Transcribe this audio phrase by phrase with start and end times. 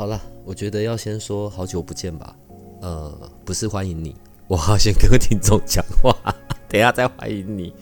[0.00, 2.34] 好了，我觉得要先说好久不见吧。
[2.80, 4.16] 呃，不是欢迎你，
[4.48, 6.16] 我好先跟听众讲话，
[6.66, 7.74] 等一下再欢迎你。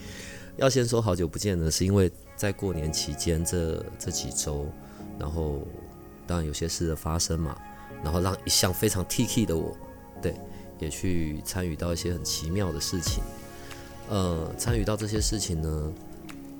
[0.57, 4.67] 要先说好久不见呢，是因为在过年期间这这几周，
[5.17, 5.61] 然后
[6.27, 7.57] 当然有些事的发生嘛，
[8.03, 9.77] 然后让一向非常 T K 的我，
[10.21, 10.35] 对，
[10.81, 13.23] 也去参与到一些很奇妙的事情。
[14.09, 15.93] 呃，参与到这些事情呢，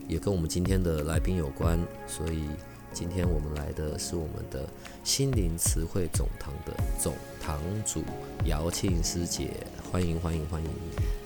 [0.07, 2.45] 也跟我们今天的来宾有关，所以。
[2.91, 4.67] 今天我们来的是我们的
[5.09, 8.05] 心灵词汇总堂的总堂主
[8.45, 9.49] 姚庆师姐，
[9.91, 10.69] 欢迎欢迎欢迎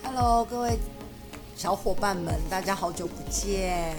[0.05, 0.79] ！Hello，各位
[1.57, 3.97] 小伙伴们，大家好久不见。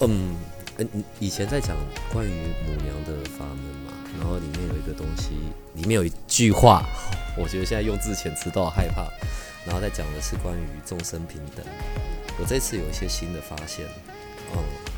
[0.00, 0.34] 嗯，
[1.18, 1.76] 以前在讲
[2.10, 2.30] 关于
[2.66, 5.32] 母娘的法门嘛，然后里面有一个东西，
[5.74, 6.82] 里面有一句话，
[7.36, 9.02] 我觉得现在用字遣词都好害怕。
[9.66, 11.62] 然后在讲的是关于众生平等。
[12.38, 13.84] 我这次有一些新的发现，
[14.56, 14.89] 嗯。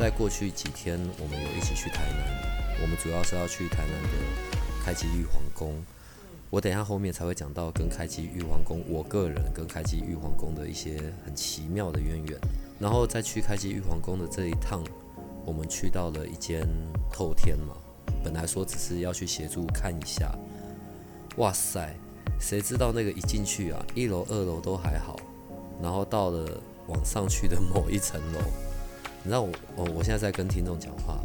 [0.00, 2.80] 在过去几天，我们有一起去台南。
[2.80, 4.08] 我们主要是要去台南的
[4.82, 5.74] 开基玉皇宫。
[6.48, 12.40] 我等一下后面才会讲到跟开基玉皇宫，我个人跟开基玉皇宫的一些很奇妙的渊源。
[12.78, 14.82] 然后在去开基玉皇宫的这一趟，
[15.44, 16.66] 我们去到了一间
[17.12, 17.76] 透天嘛。
[18.24, 20.34] 本来说只是要去协助看一下，
[21.36, 21.94] 哇塞，
[22.40, 25.20] 谁知道那个一进去啊，一楼、二楼都还好，
[25.82, 28.40] 然后到了往上去的某一层楼。
[29.22, 31.18] 你知道我我我现在在跟听众讲话，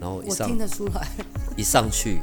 [0.00, 1.08] 然后一上听得出来，
[1.56, 2.20] 一上去，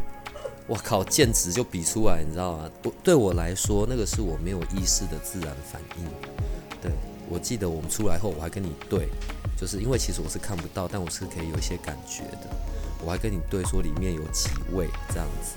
[0.68, 2.70] 我靠，剑指就比出来，你知道吗？
[2.84, 6.06] 我对我来说，那个是我没有意识的自然反应。
[6.82, 6.92] 对，
[7.28, 9.10] 我记得我们出来后，我还跟你对，
[9.58, 12.48] 就是因为其实我是看不到，但我是可以有一些感觉的。
[13.04, 15.56] 我还跟你对说里面有几位这样子，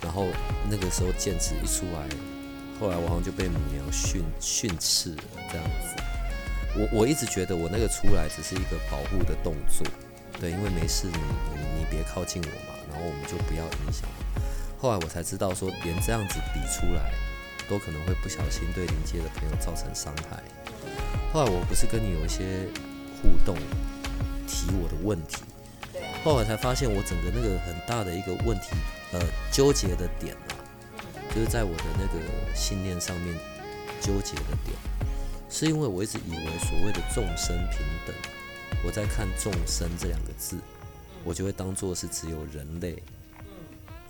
[0.00, 0.26] 然后
[0.70, 2.08] 那个时候剑指一出来，
[2.80, 6.02] 后来我好像就被母娘训训斥了这样子。
[6.76, 9.86] 我我一直觉得我那个出来只是一个保护的动作，
[10.40, 11.18] 对，因为没事你
[11.54, 14.08] 你你别靠近我嘛，然后我们就不要影响。
[14.78, 17.12] 后来我才知道说，连这样子比出来，
[17.68, 20.42] 都可能会不小心对临界的朋友造成伤害。
[21.32, 22.66] 后来我不是跟你有一些
[23.22, 23.56] 互动，
[24.46, 25.42] 提我的问题，
[26.24, 28.70] 后来才发现我整个那个很大的一个问题，
[29.12, 29.20] 呃，
[29.50, 30.58] 纠结的点啊，
[31.34, 33.34] 就是在我的那个信念上面
[34.00, 34.76] 纠结的点。
[35.54, 38.12] 是因为我一直以为所谓的众生平等，
[38.84, 40.58] 我在看众生这两个字，
[41.22, 43.00] 我就会当做是只有人类。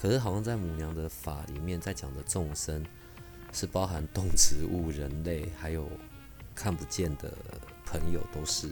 [0.00, 2.82] 可是好像在母娘的法里面，在讲的众生
[3.52, 5.86] 是包含动植物、人类，还有
[6.54, 7.30] 看不见的
[7.84, 8.70] 朋友都是。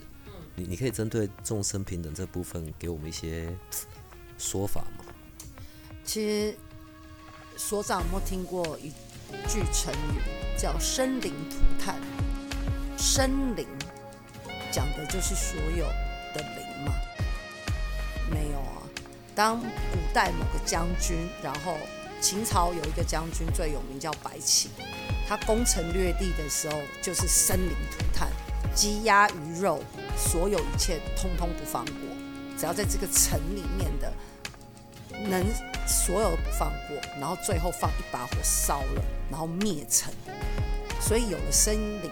[0.56, 3.54] 你你可以针对众生平等这部分给我们一些
[4.38, 5.04] 说法吗？
[6.06, 6.56] 其实
[7.54, 8.88] 所长有没有听过一
[9.46, 12.00] 句成语叫“生灵涂炭”？
[13.02, 13.66] 生灵
[14.70, 15.86] 讲的就是所有
[16.32, 16.94] 的灵嘛？
[18.30, 18.86] 没有啊。
[19.34, 21.76] 当古代某个将军，然后
[22.20, 24.70] 秦朝有一个将军最有名叫白起，
[25.28, 28.28] 他攻城略地的时候就是生灵涂炭，
[28.72, 29.82] 鸡鸭鱼肉，
[30.16, 32.16] 所有一切通通不放过，
[32.56, 34.12] 只要在这个城里面的
[35.28, 35.44] 能
[35.88, 40.14] 所有不放过，然后最后放一把火烧了，然后灭城，
[41.00, 42.08] 所以有了生灵。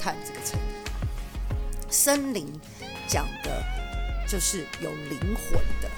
[0.00, 2.48] 看这个成语，生灵
[3.06, 3.62] 讲的
[4.26, 5.52] 就是有灵魂
[5.82, 5.90] 的。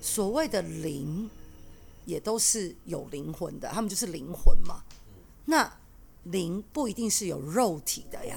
[0.00, 1.28] 所谓的灵，
[2.06, 4.82] 也都是有灵魂的，他们就是灵魂嘛。
[5.44, 5.70] 那
[6.22, 8.34] 灵不一定是有肉体的呀，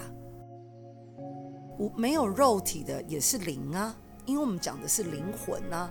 [1.79, 5.89] 无没有肉体的也是灵啊，因为我们讲的是灵魂啊。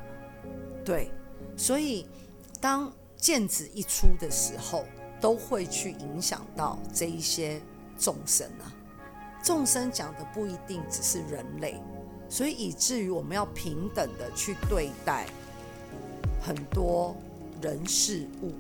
[0.85, 1.11] 对，
[1.57, 2.07] 所以
[2.61, 4.85] 当剑指一出的时候，
[5.23, 7.63] 都会去影响到这一些。
[8.03, 8.67] 众生啊，
[9.45, 11.81] 众生讲的不一定只是人类，
[12.29, 15.27] 所以以至于我们要平等的去对待
[16.45, 17.15] 很多
[17.63, 18.51] 人事物，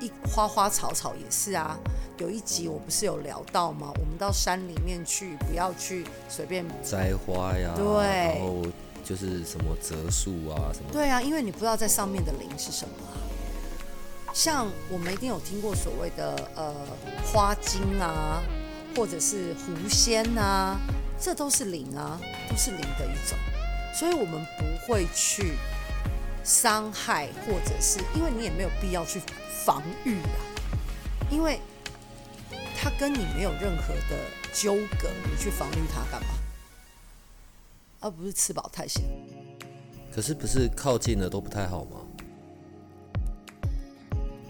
[0.00, 1.78] 一花花草草也是啊。
[2.16, 3.92] 有一集我不是有聊到吗？
[3.96, 8.02] 我们到山里面去，不要去随便摘花呀，对，
[8.38, 8.62] 然后
[9.04, 10.90] 就是什么折树啊什么。
[10.90, 13.27] 对啊，因为你不知道在上面的灵是什么啊。
[14.38, 16.72] 像我们一定有听过所谓的呃
[17.24, 18.40] 花精啊，
[18.94, 20.78] 或者是狐仙啊，
[21.20, 22.16] 这都是灵啊，
[22.48, 23.36] 都是灵的一种。
[23.92, 25.54] 所以我们不会去
[26.44, 29.20] 伤害，或者是因为你也没有必要去
[29.66, 30.38] 防御啊，
[31.32, 31.58] 因为
[32.80, 34.16] 他跟你没有任何的
[34.52, 36.28] 纠葛，你去防御他干嘛？
[37.98, 39.02] 而不是吃饱太闲。
[40.14, 42.02] 可是不是靠近了都不太好吗？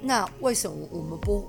[0.01, 1.47] 那为什么我们不？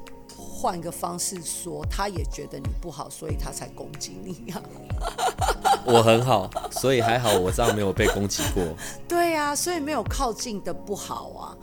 [0.62, 4.62] 换一个方式说，他也觉得你不好，所以他才攻击你呀、
[5.00, 5.80] 啊。
[5.88, 8.64] 我很好，所以还好，我这样没有被攻击过。
[9.08, 11.58] 对呀、啊，所以没有靠近的不好啊。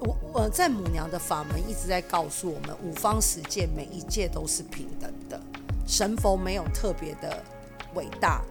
[0.00, 5.38] 我我在母娘的法门一直在告诉我们，五方十界每一界都是平等的，
[5.86, 7.42] 神佛没有特别的
[7.94, 8.42] 伟大，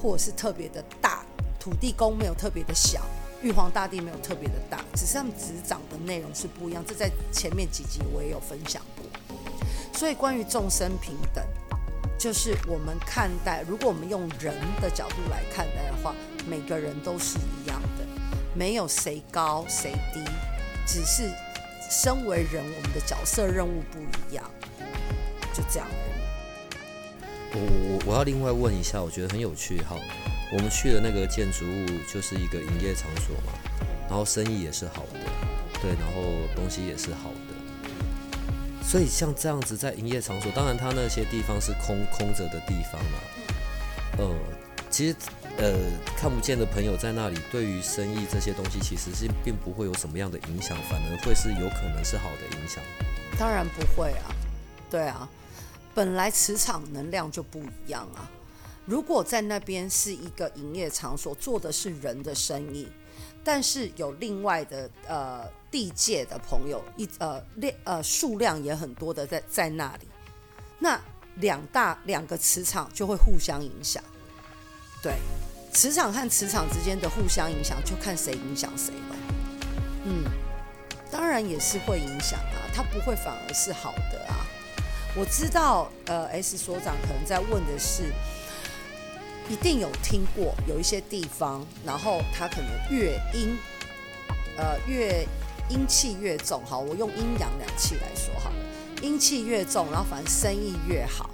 [0.00, 1.24] 或者是特别的大，
[1.58, 3.00] 土地公没有特别的小。
[3.42, 6.84] 玉皇大帝没有特别的大，只是他们执掌的内容是不一样。
[6.86, 9.04] 这在前面几集我也有分享过。
[9.94, 11.44] 所以关于众生平等，
[12.18, 16.14] 就是我们看待，如果我们用人的角度来看待的话，
[16.46, 18.06] 每个人都是一样的，
[18.54, 20.22] 没有谁高谁低，
[20.86, 21.30] 只是
[21.90, 24.44] 身为人，我们的角色任务不一样，
[25.52, 26.20] 就这样而已。
[27.52, 29.96] 我我我要另外问一下，我觉得很有趣哈。
[30.52, 33.52] 我们去的那个建筑物就是一个营业场所嘛，
[34.08, 35.20] 然后生意也是好的，
[35.80, 36.22] 对，然后
[36.56, 43.18] 东西也是好的，所以像这样子在营业场所，当然它那些地方是空空着的地方嘛，
[44.18, 44.34] 呃，
[44.90, 45.16] 其实
[45.56, 45.78] 呃
[46.16, 52.82] 看不见的朋友在那里，对于生意这些东西其实是并不会有什么样的影响，反而会是有可能是好的影响。
[53.38, 54.34] 当然不会啊，
[54.90, 55.28] 对啊，
[55.94, 58.28] 本来磁场能量就不一样啊。
[58.90, 62.88] 如果在那边是一个营业场所，做的是人的生意，
[63.44, 70.08] 但是有另外的呃地界的朋友一呃量呃数量也很多的在在那里，
[70.80, 71.00] 那
[71.36, 74.02] 两大两个磁场就会互相影响。
[75.00, 75.14] 对，
[75.72, 79.16] 磁场和磁场之间的互相影响，就看谁影响谁了。
[80.06, 80.24] 嗯，
[81.12, 84.44] 当然也是会影响啊，它不会反而是好的啊。
[85.16, 88.12] 我知道，呃，S 所长可能在问的是。
[89.50, 93.58] 一定有听过有一些地方，然后它可能越阴，
[94.56, 95.26] 呃，越
[95.68, 96.64] 阴气越重。
[96.64, 98.56] 好，我用阴阳两气来说好了，
[99.02, 101.30] 阴气越重，然后反正生意越好。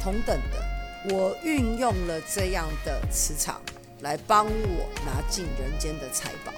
[0.00, 3.60] 同等的，我运用了这样的磁场
[4.02, 6.52] 来帮我拿进人间的财宝，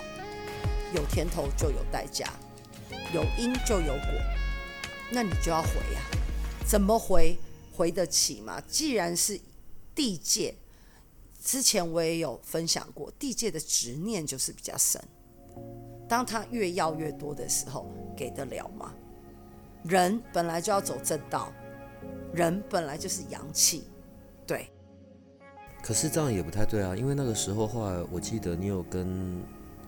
[0.94, 2.30] 有甜头就有代价，
[3.14, 4.10] 有因就有果，
[5.08, 6.02] 那你就要回呀、
[6.66, 7.38] 怎么回？
[7.74, 8.62] 回得起吗？
[8.68, 9.40] 既然是。
[9.98, 10.54] 地界
[11.42, 15.02] 之前我也有分享过，地界的执念就是比较深。
[16.08, 18.94] 当他越要越多的时候，给得了吗？
[19.82, 21.52] 人本来就要走正道，
[22.32, 23.88] 人本来就是阳气，
[24.46, 24.70] 对。
[25.82, 29.42] 可是这样也不太对啊，因为那个时候后来我记得你有跟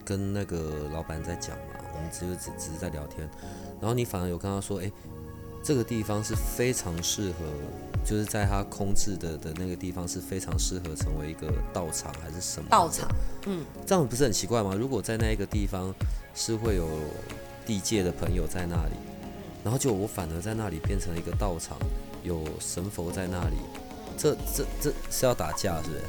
[0.05, 3.31] 跟那个老板在讲嘛，我们只是只只是在聊天，
[3.81, 4.91] 然后你反而有跟他说，哎，
[5.63, 7.47] 这个地方是非常适合。
[8.03, 13.07] 就是在它空置的的那个地方是非常适合成为一个道场还是什么道场？
[13.45, 14.75] 嗯，这样不是很奇怪吗？
[14.75, 15.95] 如果在那一个地方
[16.35, 16.89] 是会有
[17.67, 18.95] 地界的朋友在那里，
[19.63, 21.77] 然后就我反而在那里变成了一个道场，
[22.23, 23.57] 有神佛在那里，
[24.17, 26.03] 这这这是要打架是不是？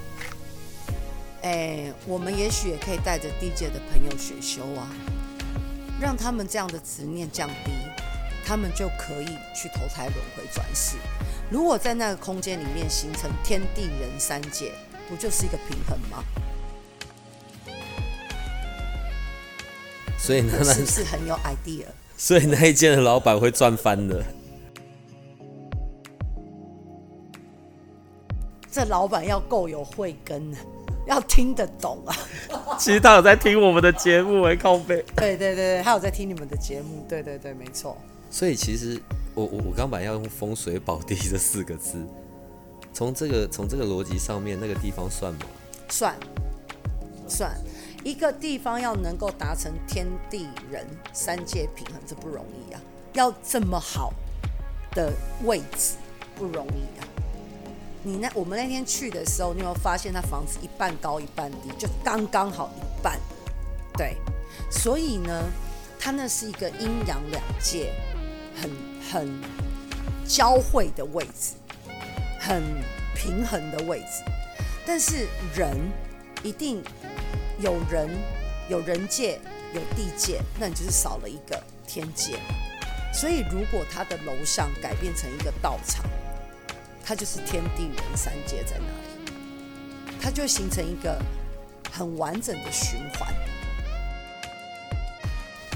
[1.41, 4.87] 哎，我们也许也可以带着地界的朋友学修啊，
[5.99, 7.71] 让他们这样的执念降低，
[8.51, 10.97] 他们就可以去投胎轮回转世。
[11.49, 14.73] 如果在那个空间里面形成天地人三界，
[15.07, 16.21] 不就是一个平衡吗？
[20.19, 21.85] 所以那是不是很有 idea？
[22.17, 24.21] 所以那一间的老板会赚翻的。
[28.69, 30.53] 这老板要够有慧根，
[31.07, 32.13] 要听得懂啊。
[32.77, 35.01] 其实他有在听我们的节目，哎，靠背。
[35.15, 37.97] 对对对对，他有在听你们的节目，对对对，没错。
[38.31, 38.99] 所以其实。
[39.33, 41.95] 我我我刚本来要用风水宝地这四个字，
[42.93, 45.39] 从这个从这个逻辑上面，那个地方算吗？
[45.87, 46.17] 算，
[47.29, 47.49] 算，
[48.03, 52.81] 一个地方要能够达成天地人三界平衡，这不容易啊！
[53.13, 54.13] 要这么好
[54.93, 55.13] 的
[55.45, 55.95] 位置
[56.35, 57.07] 不容易啊！
[58.03, 63.17] 你那我们那天去的时候，你有发现他房子一半高一半低，就刚刚好一半？
[63.97, 64.17] 对，
[64.69, 65.41] 所以呢，
[65.97, 67.93] 它那是一个阴阳两界
[68.61, 68.69] 很。
[69.11, 69.27] 很
[70.25, 71.55] 交汇的位置，
[72.39, 72.63] 很
[73.13, 74.23] 平衡的位置，
[74.85, 75.75] 但是人
[76.43, 76.81] 一定
[77.59, 78.09] 有人
[78.69, 79.37] 有人界
[79.73, 82.39] 有地界，那你就是少了一个天界。
[83.13, 86.05] 所以如果他的楼上改变成一个道场，
[87.03, 89.33] 他就是天地人三界在那里。
[90.21, 91.21] 它就形成一个
[91.91, 93.33] 很完整的循环。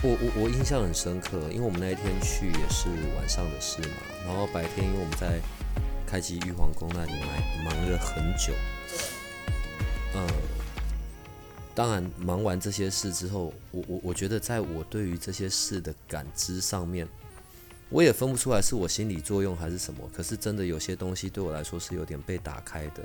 [0.05, 5.41] 我我我印象很深刻，因为我们那一天去也是晚上的事嘛，然后白天因为我们在
[6.05, 8.53] 开基玉皇宫那里忙忙了很久，
[10.13, 10.27] 嗯，
[11.73, 17.07] 当然忙完这些事之后，我我我觉得在我对于这些事的感知上面，
[17.89, 23.03] 我也分不出来是我心理作用还是什么，可是真的有些东西对我来说是有点被打开的，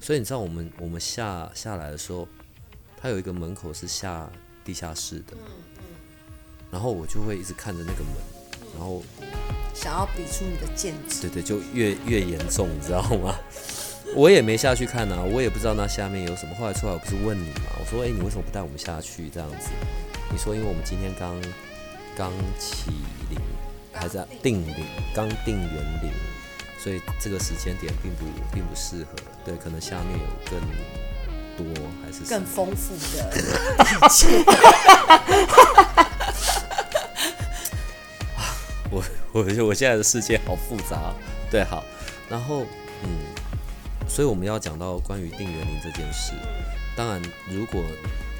[0.00, 2.28] 所以你知道我们我们下下来的时候，
[2.94, 4.30] 它有一个门口是下
[4.62, 5.34] 地下室的。
[6.76, 8.12] 然后我就会一直看着那个门，
[8.76, 9.02] 然后
[9.72, 11.22] 想要比出你的剑指。
[11.22, 13.34] 对对，就越越严重，你知道吗？
[14.14, 16.54] 我也没下去看啊，我也不知道那下面有什么。
[16.54, 17.72] 后来出来，我不是问你嘛？
[17.80, 19.30] 我说：“哎，你为什么不带我们下去？
[19.30, 19.70] 这样子？”
[20.30, 21.34] 你说：“因为我们今天刚
[22.14, 22.90] 刚起
[23.30, 23.40] 灵，
[23.90, 26.12] 还在定灵，刚定元灵，
[26.78, 29.16] 所以这个时间点并不并不适合。
[29.46, 30.60] 对，可能下面有更
[31.56, 31.64] 多
[32.04, 33.32] 还是更丰富的。”
[38.96, 39.04] 我
[39.42, 41.14] 我觉得我现在的世界好复杂，
[41.50, 41.84] 对，好，
[42.30, 42.64] 然后
[43.04, 43.08] 嗯，
[44.08, 46.32] 所以我们要讲到关于定园林这件事。
[46.96, 47.82] 当然，如果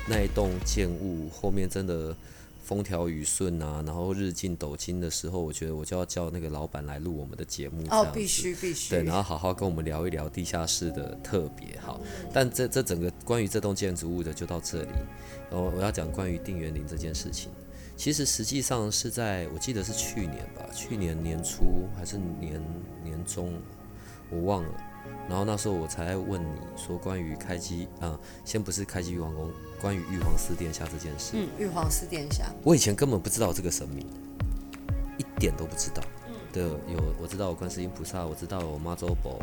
[0.08, 2.16] 那一栋建物后面真的
[2.64, 7.84] 风调雨顺啊，然后日进斗金的时候，我觉得我就要叫那个老板来录我们的节目。
[7.90, 8.94] 哦，必须必须。
[8.94, 11.78] 对，然后好好跟我们聊一聊地下室的特别。
[11.80, 12.00] 好，
[12.32, 14.88] 但这这整个关于这栋建筑物的就到这里。
[15.50, 17.50] 然后我要讲关于定园林这件事情。
[17.96, 22.62] 其实实际上是在我记得是去年吧，去年年初还是年
[23.02, 23.54] 年中，
[24.30, 24.68] 我忘了。
[25.28, 29.50] 然后那时候我才问你说关于开机啊、呃，先不是开机玉皇宫，
[29.80, 31.32] 关于玉皇四殿下这件事。
[31.34, 34.06] 嗯，玉皇四殿下，我以前根本不知道这个神明，
[35.18, 36.02] 一点都不知道。
[36.28, 39.38] 嗯，对，有我知道有观世音菩萨，我知道有妈祖婆，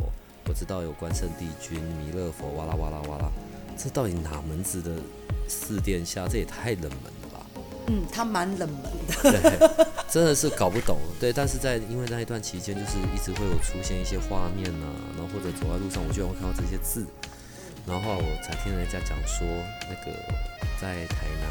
[0.47, 3.31] 我知道有关圣帝君、弥勒佛，哇啦哇啦哇啦，
[3.77, 4.95] 这到底哪门子的
[5.47, 6.27] 四殿下？
[6.27, 7.12] 这也太冷门了。
[7.87, 9.69] 嗯，他蛮冷门的，对，
[10.09, 10.97] 真的是搞不懂。
[11.19, 17.05] 对，但是在因为那一段期间，就是一直会有出现一些画面呐、啊，然后或者走在路上，我居然会看到这些字，
[17.85, 19.45] 然后我才听人家讲说，
[19.89, 20.17] 那个
[20.79, 21.45] 在台南，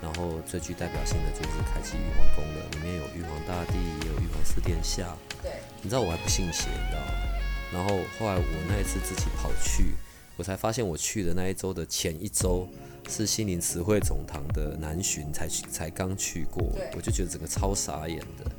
[0.00, 5.16] 然后最具代表性的就是开启玉皇宫的，里面有玉皇大帝，也有玉皇四殿下。
[5.42, 7.12] 对，你知道我还不信邪，你知道吗？
[7.72, 9.94] 然后后来我那一次自己跑去，
[10.36, 12.68] 我才发现我去的那一周的前一周。
[13.08, 16.62] 是心灵词汇总堂的南巡才去，才刚去过，
[16.94, 18.50] 我就觉得整个超傻眼的。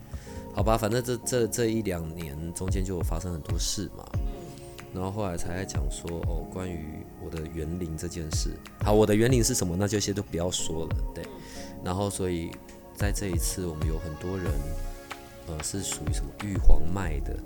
[0.51, 4.03] 好吧，反正这这这一两年中间就有发生很多事嘛，
[4.93, 8.49] 然后后来才在讲说哦，关于我的园林这件事。
[8.83, 9.77] 好，我的园林是什么？
[9.77, 11.23] 那这些都不要说了，对。
[11.83, 12.51] 然后所以
[12.95, 14.51] 在这一次，我们有很多人，
[15.47, 17.37] 呃，是属于什么玉皇脉的，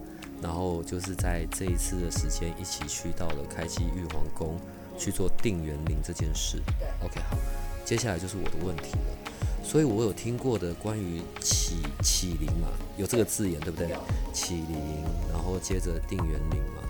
[0.41, 4.57] 然后就是在这一次的时间一起去到了开启玉皇宫。
[4.98, 6.62] 去做定园林这件事。
[7.04, 7.38] ，OK，好，
[7.86, 9.32] 接下来就是我的问题了。
[9.64, 13.88] 所以我有听过的关于起起灵嘛，有这个字眼对不对？
[14.34, 16.84] 起灵，然后接着定园林嘛。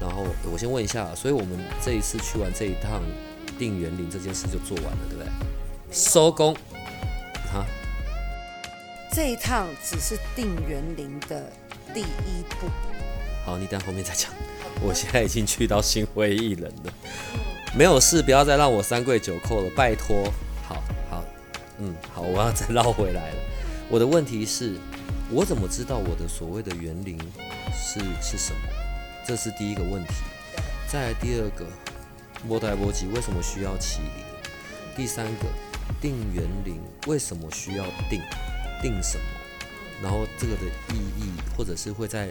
[0.00, 3.02] 然后我先问一下，所以我们这一次去完这一趟
[3.58, 5.30] 定园林这件事就做完了，对不对？
[5.92, 6.54] 收工。
[7.52, 7.64] 哈。
[9.12, 11.52] 这一趟只是定园林的
[11.92, 12.66] 第一步。
[13.44, 14.32] 好，你等后面再讲。
[14.82, 16.92] 我现在已经去到心灰意冷了，
[17.74, 20.30] 没有事，不要再让我三跪九叩了，拜托。
[20.68, 21.24] 好好，
[21.78, 23.36] 嗯，好，我要再 绕回来了。
[23.88, 24.78] 我的问题是，
[25.30, 27.18] 我怎么知道我的所谓的园林
[27.72, 28.60] 是是什么？
[29.26, 30.12] 这是第一个问题。
[30.86, 31.64] 再来第二个，
[32.46, 34.24] 摩代波吉为什么需要麒麟？
[34.96, 35.46] 第三个，
[36.00, 38.20] 定园林为什么需要定？
[38.82, 39.24] 定什么？
[40.02, 40.62] 然后这个的
[40.92, 42.28] 意义，或者是会在。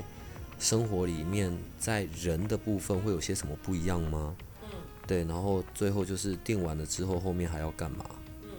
[0.64, 4.34] 生活里面，在人的部分会有些什么不一样吗？
[4.64, 4.70] 嗯，
[5.06, 8.06] 对，然后最后就是定完了之后，后面还要干嘛？
[8.44, 8.50] 嗯，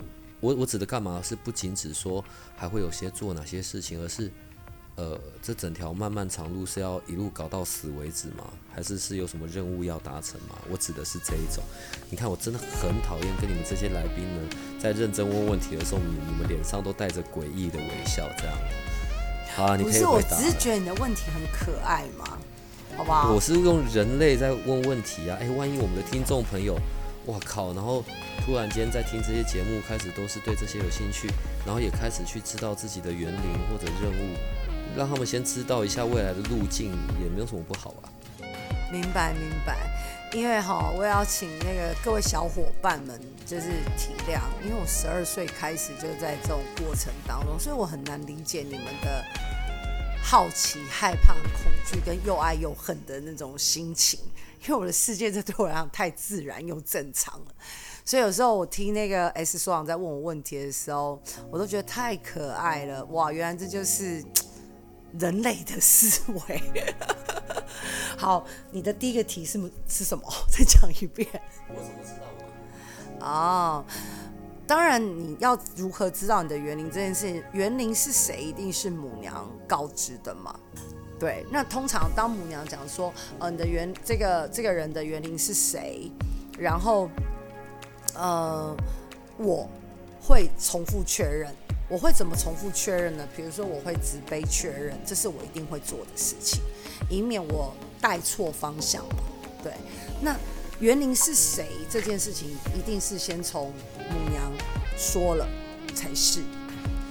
[0.41, 2.23] 我我指的干嘛是不仅只说
[2.55, 4.31] 还会有些做哪些事情，而是，
[4.97, 8.53] 呃，这整条漫漫长路是要一路搞到死为止吗？
[8.71, 10.59] 还是是有什么任务要达成吗？
[10.71, 11.65] 我指的是这一种。
[12.11, 18.55] 你看，我真的很讨厌跟你们这些来宾呢，在认真问问题的时候，你你们脸上都带着诡异的微笑，这样。
[19.55, 19.85] 好啊，你。
[19.85, 22.39] 不是，我只是觉得你的问题很可爱嘛，
[22.97, 23.33] 好不好？
[23.33, 26.77] 我是用人类在问问题啊，哎，万一我们的听众朋友，
[27.27, 28.05] 哇靠，然后
[28.45, 31.29] 突然间在听这些节目，开始都是对这些有兴趣，
[31.65, 34.37] 然后也开始去知道自己的园林或者任务，
[34.97, 36.91] 让他们先知道一下未来的路径，
[37.23, 38.11] 也没有什么不好啊？
[38.91, 39.77] 明白，明白。
[40.35, 49.25] 因为哈，我也要请那个各位小伙伴们就是体谅，因为我十二岁开始就在这种过程当中，所以我很难理解你们的
[50.21, 54.19] 好奇、害怕、恐惧跟又爱又恨的那种心情。
[54.67, 57.47] 因为我的世界这对我来讲太自然又正常了。
[58.05, 63.05] 所以有时候我听那个 S 所长在问我问题的时候，我都觉得太可爱了。
[63.07, 64.25] 哇，原来这就是
[65.17, 66.63] 人类的思维。
[68.17, 70.25] 好，你的第一个题是是什么？
[70.51, 71.29] 再讲一遍。
[71.69, 72.11] 我怎么知
[73.21, 73.27] 道？
[73.27, 73.85] 哦，
[74.67, 77.43] 当然你要如何知道你的园林这件事？
[77.53, 78.43] 园林是谁？
[78.43, 80.59] 一定是母娘告知的嘛。
[81.19, 86.11] 对，那通常当母娘讲说，呃，你的园这个这个人的园林是谁？
[86.59, 87.09] 然后。
[88.17, 88.77] 呃，
[89.39, 89.69] 我
[90.23, 91.53] 会重复确认。
[91.89, 93.29] 我会怎么重复确认呢？
[93.37, 96.63] 比如说，我会直杯确认，这是我一定会做的事情，
[97.11, 99.17] 以免我带错方向嘛。
[99.63, 99.73] 对，
[100.23, 100.35] 那
[100.81, 103.71] 园林是谁这件事情，一定是先从
[104.11, 104.51] 母娘
[104.97, 105.47] 说了
[105.95, 106.41] 才是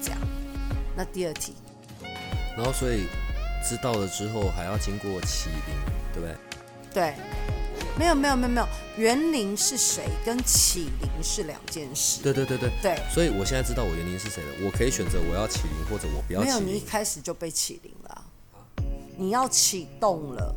[0.01, 0.19] 这样。
[0.95, 1.53] 那第二题，
[2.57, 3.07] 然后所以
[3.67, 5.75] 知道了之后，还要经过麒麟，
[6.13, 6.35] 对不对？
[6.93, 7.13] 对。
[7.97, 12.21] 没有没有没有没有，园林是谁跟启灵是两件事。
[12.23, 16.41] 对对对对对，所以我现在知道我园林是谁了，我可以选择我要启灵或者我不要。
[16.41, 18.65] 没有，你一开始就被启灵了，啊，
[19.17, 20.55] 你要启动了。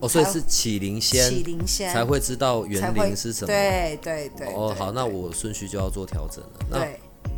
[0.00, 3.48] 哦，所以是启灵先，启灵先才会知道园林是什么。
[3.48, 4.46] 对对对。
[4.54, 6.50] 哦，好，那我顺序就要做调整了。
[6.70, 7.00] 对。
[7.26, 7.32] 那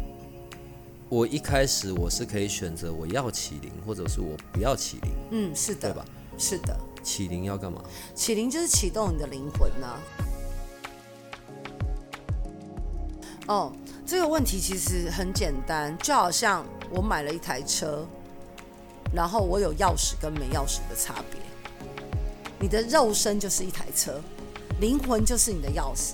[1.09, 5.11] 我一开始我是可以选择我要启灵，或者是我不要启灵。
[5.31, 6.05] 嗯，是的，对吧？
[6.39, 6.79] 是的。
[7.03, 7.83] 启灵要干嘛？
[8.15, 9.99] 启灵就是启动你的灵魂呐、
[13.49, 13.73] 哦，
[14.07, 18.07] 这个问题其实很简单，就好像我买了一台车，
[19.13, 21.41] 然后我有钥匙跟没钥匙的差别。
[22.61, 24.21] 你的肉身就是一台车，
[24.81, 26.13] 灵魂就是你的钥匙。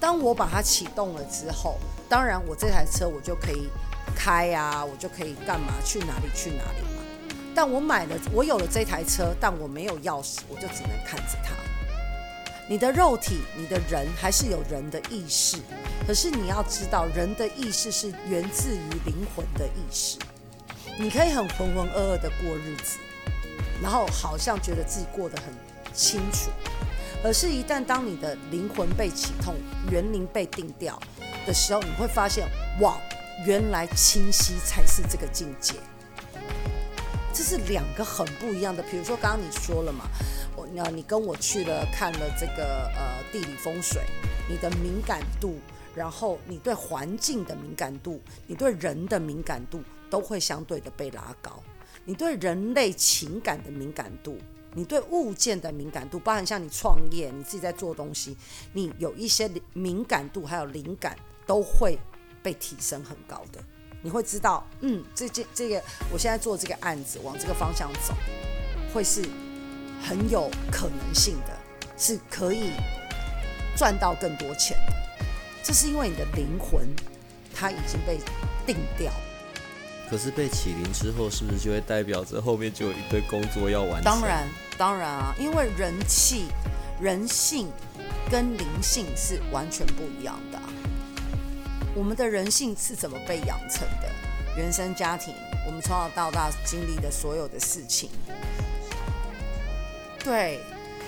[0.00, 1.78] 当我把它启动了之后，
[2.08, 3.68] 当然我这台车我就可以
[4.16, 6.93] 开啊，我就可以干嘛，去哪里去哪里。
[7.54, 11.54] 但我买了，我有了这台车，但我没有钥匙，我就只能看着它。
[12.68, 15.58] 你的肉体，你的人还是有人的意识，
[16.06, 20.18] 可是你要知道，人的意识是源自于灵魂的意识。
[20.98, 22.98] 你可以很浑浑噩噩的过日子，
[23.82, 25.52] 然后好像觉得自己过得很
[25.92, 26.50] 清楚，
[27.22, 29.54] 可是，一旦当你的灵魂被启动，
[29.90, 30.98] 园林被定调
[31.46, 32.48] 的时候，你会发现，
[32.80, 32.96] 哇，
[33.46, 35.74] 原来清晰才是这个境界。
[37.34, 40.04] 这是两个很不一样的，比如说刚刚你说了嘛，
[40.56, 44.02] 我那你跟我去了看了这个呃地理风水，
[44.48, 45.56] 你的敏感度，
[45.96, 51.60] 然后你对环境的敏感度，你对人的敏感度都会相对的被拉高，
[52.04, 54.38] 你对人类情感的敏感度，
[54.72, 58.36] 你对物件的敏感度，包含像你创业，你自己在做东西，
[58.72, 61.98] 你有一些敏感度还有灵感都会
[62.44, 63.60] 被提升很高的。
[64.04, 68.14] 你会知道，嗯，这这这个，我现在做这个案子往这个方向走，
[68.92, 69.22] 会是
[70.02, 71.56] 很有可能性的，
[71.96, 72.72] 是可以
[73.74, 74.92] 赚到更多钱的。
[75.62, 76.86] 这是因为你的灵魂
[77.54, 78.18] 它已经被
[78.66, 79.10] 定掉。
[80.10, 84.04] 可是被启灵之后，是不是就会代表着后面就有一堆工作要完成？
[84.04, 86.44] 当然，当然啊，因为人气、
[87.00, 87.72] 人性
[88.30, 90.53] 跟灵性是完全不一样的啊。
[91.96, 94.10] 我们的人性是怎么被养成的？
[94.56, 95.34] 原生家庭，
[95.66, 98.10] 我们从小到大经历的所有的事情，
[100.22, 100.60] 对。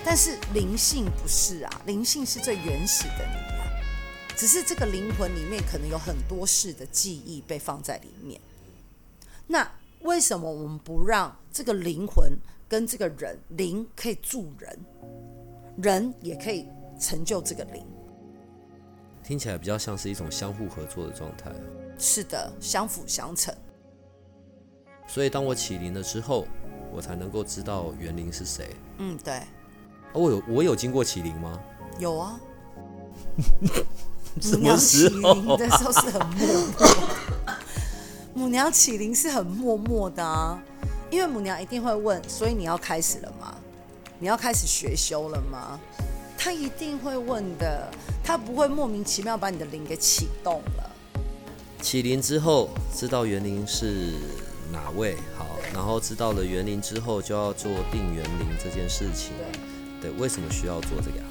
[0.05, 3.67] 但是灵性不是啊，灵性是最原始的你啊。
[4.37, 8.39] 只是这个灵魂里面可能有很多事的记忆被放在里面。
[9.47, 9.69] 那
[10.03, 12.31] 为什么我们不让这个灵魂
[12.69, 14.79] 跟这个人灵可以助人，
[15.81, 16.65] 人也可以
[16.97, 17.85] 成就这个灵？
[19.27, 21.51] 听起来比较像是一种相互合作的状态。
[21.99, 23.53] 是的，相辅相成。
[25.05, 26.47] 所以当我起灵了之后，
[26.93, 28.73] 我才能够知道园林是谁。
[28.99, 29.41] 嗯，对。
[30.13, 31.59] 我有我有经过启灵吗？
[31.99, 32.39] 有啊。
[34.39, 35.35] 什么时候？
[35.35, 36.87] 母娘启灵的时候是很默默。
[38.33, 40.57] 母娘起灵是很默默的啊，
[41.11, 43.53] 因为母娘一定会问，所以你要开始了吗？
[44.19, 45.77] 你要开始学修了吗？
[46.37, 47.89] 他一定会问的，
[48.23, 50.91] 他不会莫名其妙把你的灵给启动了。
[51.81, 54.13] 启灵之后，知道园林是
[54.71, 59.31] 哪位，好，然后知道了园林之后，就要做定园林这件事情。
[60.01, 61.23] 对，对，为什么需要做这个呀？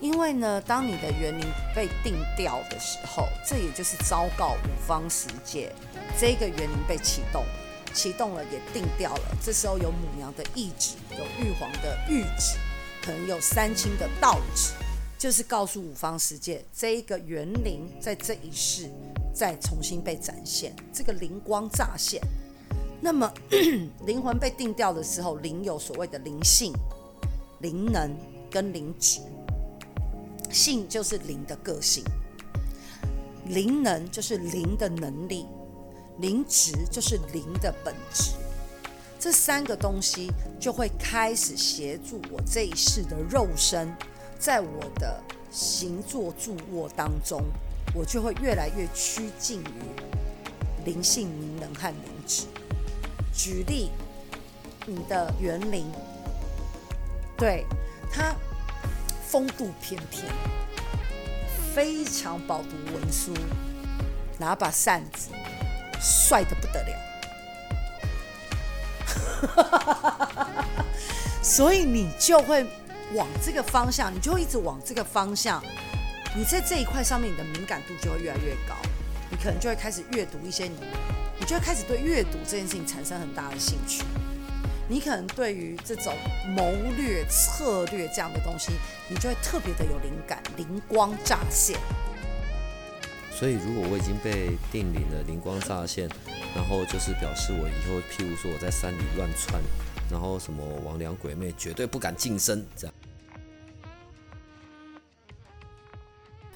[0.00, 5.72] 因为呢，当你的园林被定掉的时候，这也就是昭告五方十界，
[6.18, 7.48] 这个园林被启动了，
[7.92, 9.36] 启动了也定掉了。
[9.44, 12.56] 这时候有母娘的意旨，有玉皇的谕旨。
[13.02, 14.72] 可能有三清的道旨，
[15.18, 18.90] 就是告诉五方世界，这一个园灵在这一世
[19.34, 22.20] 再重新被展现，这个灵光乍现。
[23.00, 23.32] 那么
[24.06, 26.72] 灵魂被定调的时候，灵有所谓的灵性、
[27.60, 28.16] 灵能、
[28.50, 29.20] 跟灵质，
[30.50, 32.02] 性就是灵的个性，
[33.46, 35.46] 灵能就是灵的能力，
[36.18, 38.32] 灵质就是灵的本质。
[39.28, 43.94] 这三个东西就会开始协助我这一世的肉身，
[44.38, 47.42] 在我的行坐住卧当中，
[47.92, 52.46] 我就会越来越趋近于灵性、灵能和灵质。
[53.34, 53.90] 举例，
[54.86, 55.84] 你的园林，
[57.36, 57.66] 对，
[58.10, 58.34] 它
[59.26, 60.24] 风度翩翩，
[61.74, 63.34] 非常饱读文书，
[64.38, 65.28] 拿把扇子，
[66.00, 67.07] 帅得不得了。
[71.42, 72.66] 所以你就会
[73.14, 75.62] 往这个方向，你就一直往这个方向。
[76.36, 78.74] 你在这一块上面，你的敏感度就会越来越高。
[79.30, 80.76] 你可能就会开始阅读一些你，
[81.38, 84.04] 你就会开始对阅读这件事情产生很大的兴趣。
[84.88, 86.14] 你可能对于这种
[86.56, 88.72] 谋略、策略这样的东西，
[89.08, 91.78] 你就会特别的有灵感，灵光乍现。
[93.38, 96.10] 所以，如果我已经被定灵了，灵光乍现。
[96.56, 99.62] 然后就是表示我以后，譬如说我在山里乱窜，
[100.10, 102.94] 然后什么魍魎鬼魅绝对不敢近身，这样。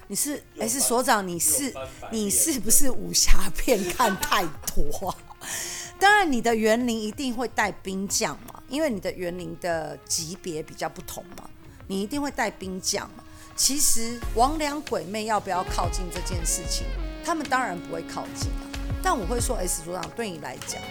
[0.07, 1.73] 你是 S 所长，你是
[2.11, 4.43] 你是不是武侠片看太
[4.75, 5.15] 多啊？
[5.97, 11.49] 当然，你的园林一定会带兵将嘛，因为你的园林的级别比较不同嘛，
[11.87, 13.23] 你一定会带兵将嘛。
[13.55, 16.85] 其实魍魎鬼魅要不要靠近这件事情，
[17.23, 18.65] 他们当然不会靠近啊。
[19.01, 20.81] 但我会说，S 组长对你来讲，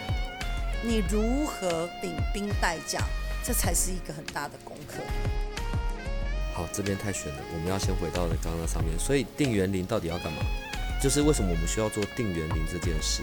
[0.82, 3.02] 你如何领兵带将，
[3.42, 5.02] 这才是一个很大的功课。
[6.54, 8.96] 好，这边太悬了，我们要先回到刚刚那上面。
[8.98, 10.42] 所以定园林到底要干嘛？
[11.02, 13.22] 就是为什么我们需要做定园林这件事？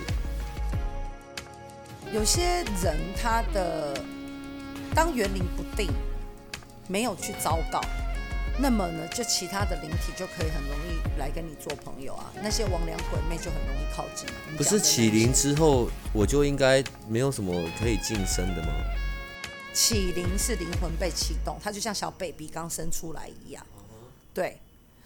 [2.12, 4.04] 有些人他的
[4.94, 5.90] 当园林不定，
[6.88, 7.80] 没有去昭告。
[8.62, 14.28] 那么呢，就其他的灵体就可以很容易来跟你做朋友啊，那些魍魎鬼魅就很容易靠近。
[14.58, 18.74] 不是起灵之后，我就应该没有什么可以晋升的吗？
[19.74, 23.66] 起灵是灵魂被启动，它就像小 baby 刚生出来一样。
[24.34, 24.60] 对，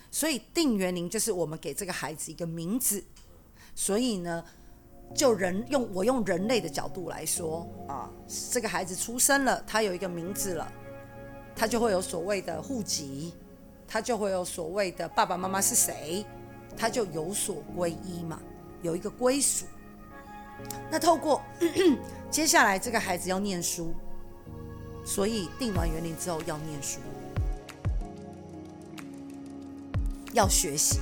[0.09, 3.03] 所以定元灵就是我们给这个孩子一个名字。
[3.75, 4.43] 所以呢，
[5.15, 8.09] 就人用我用人类的角度来说啊，
[8.51, 10.71] 这个孩子出生了，他有一个名字了，
[11.55, 13.31] 他就会有所谓的户籍。
[13.93, 16.25] 他就会有所谓的爸爸妈妈是谁，
[16.75, 18.41] 他就有所归依嘛，
[18.81, 19.67] 有一个归属。
[20.89, 21.39] 那透过
[22.31, 23.93] 接下来这个孩子要念书，
[25.05, 27.01] 所以定完园林之后要念书，
[30.33, 30.99] 要学习。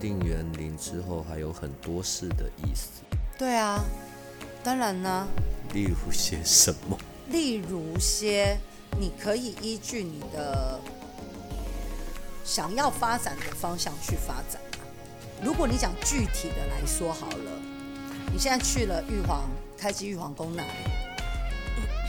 [0.00, 2.88] 定园灵之后还有很多事的意思。
[3.38, 3.84] 对啊，
[4.64, 5.28] 当然呢。
[5.72, 6.98] 例如些什么？
[7.28, 8.58] 例如些，
[8.98, 10.80] 你可以依据你的。
[12.44, 14.60] 想要发展的方向去发展。
[15.42, 17.50] 如果你讲具体的来说好了，
[18.32, 20.68] 你现在去了玉皇开基玉皇宫那里，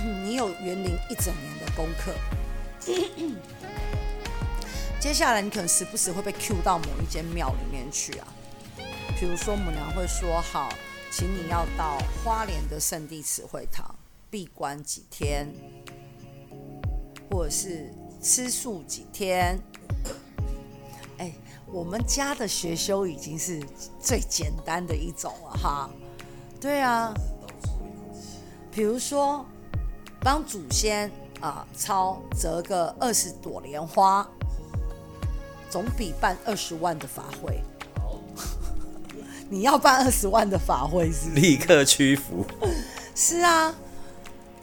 [0.23, 2.13] 你有园林一整年的功课。
[4.99, 8.27] 接下来你可能时不时会被 Q 到某一间庙里面去啊，
[9.19, 10.69] 比如说母娘会说好，
[11.11, 13.95] 请你要到花莲的圣地慈惠堂
[14.29, 15.53] 闭关几天，
[17.29, 19.59] 或者是吃素几天。
[21.23, 21.31] 哎，
[21.71, 23.61] 我们家的学修已经是
[23.97, 25.89] 最简单的一种了哈。
[26.59, 27.13] 对啊，
[28.69, 29.45] 比如说
[30.19, 31.09] 帮祖先
[31.39, 34.27] 啊抄折个二十朵莲花，
[35.69, 37.63] 总比办二十万的法会。
[39.49, 41.29] 你要办二十万的法会是是？
[41.29, 42.45] 立刻屈服。
[43.15, 43.73] 是啊，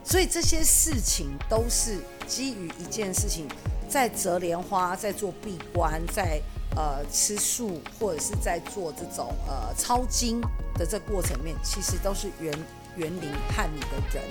[0.04, 3.48] 所以这些事情都是基于一件事情。
[3.88, 6.40] 在折莲花，在做闭关，在
[6.76, 10.40] 呃吃素，或者是在做这种呃抄经
[10.74, 12.52] 的这过程里面，其实都是园
[12.96, 14.24] 园林和你的人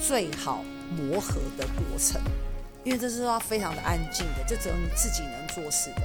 [0.00, 2.20] 最好磨合的过程，
[2.84, 6.02] 因为这是要非常的安静的，这只有你自己能做事的。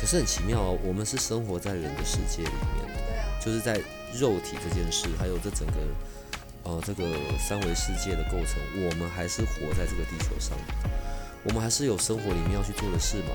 [0.00, 3.80] 可是很奇妙哦，我们是生活在人的世界里面，对啊，就是在
[4.18, 5.74] 肉体这件事，还有这整个
[6.64, 7.04] 呃这个
[7.38, 10.56] 三维世界的构成，我们还是活在这个地球上。
[11.44, 13.30] 我们还是有生活里面要去做的事嘛，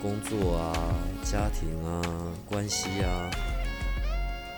[0.00, 2.02] 工作啊，家庭啊，
[2.46, 3.30] 关系啊。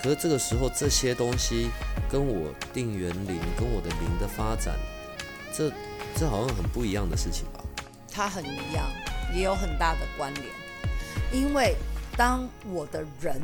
[0.02, 1.70] 可是这个时候，这些东西
[2.10, 4.74] 跟我定园灵，跟我的灵的发展，
[5.52, 5.70] 这
[6.16, 7.64] 这好像很不一样的事情吧？
[8.10, 8.90] 它很一样，
[9.34, 10.46] 也有很大的关联。
[11.32, 11.74] 因为
[12.16, 13.40] 当我的人，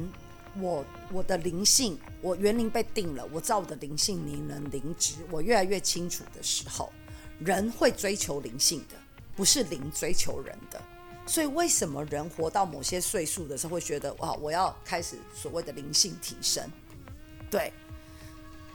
[0.61, 6.93] 我我的灵性，我园灵被定了，我知道我的灵性、灵能、灵质，我越来越清楚的时候。
[7.39, 8.97] 人会追求灵性的，
[9.37, 10.83] 不是灵追求人的。
[11.29, 16.65] 所以为什么人活到某些岁数的时候会觉得哇，我要开始所谓的灵性提升？
[17.51, 17.73] 对。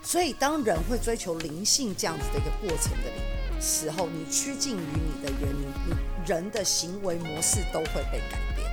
[0.02, 5.94] 所以当人会追求灵性这样子的一个过程的时候，你趋近于你的原灵，你
[6.26, 8.70] 人的行为模式都会被改变。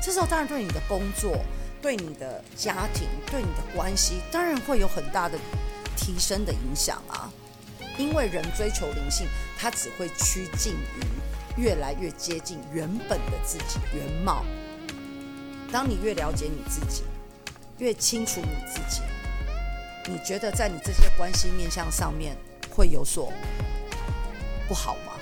[0.00, 1.36] 这时候当然对你的工作、
[1.82, 5.36] 对你的家庭、对你的关系，当然会有很大的
[5.96, 7.28] 提升的影响啊。
[7.98, 9.26] 因为人追求灵性，
[9.58, 11.02] 他只会趋近于
[11.60, 14.46] 越来越接近原本的自己原貌。
[15.70, 17.02] 当你越了解你自己，
[17.76, 19.02] 越清楚你自己，
[20.10, 22.34] 你觉得在你这些关系面向上面
[22.70, 23.30] 会有所
[24.66, 25.12] 不好吗？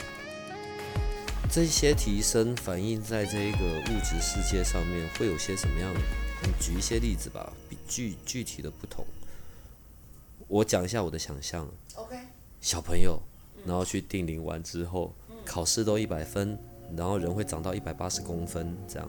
[1.50, 6.00] 这些提升反映在这一个物质世界上面，会有些什么样的？
[6.44, 9.04] 你举一些例子吧，比具具体的不同。
[10.46, 11.68] 我讲一下我的想象。
[11.96, 12.16] OK。
[12.60, 13.20] 小朋友，
[13.66, 15.12] 然后去定龄完之后，
[15.48, 16.58] 考试都一百分，
[16.94, 19.08] 然后人会长到一百八十公分，这样。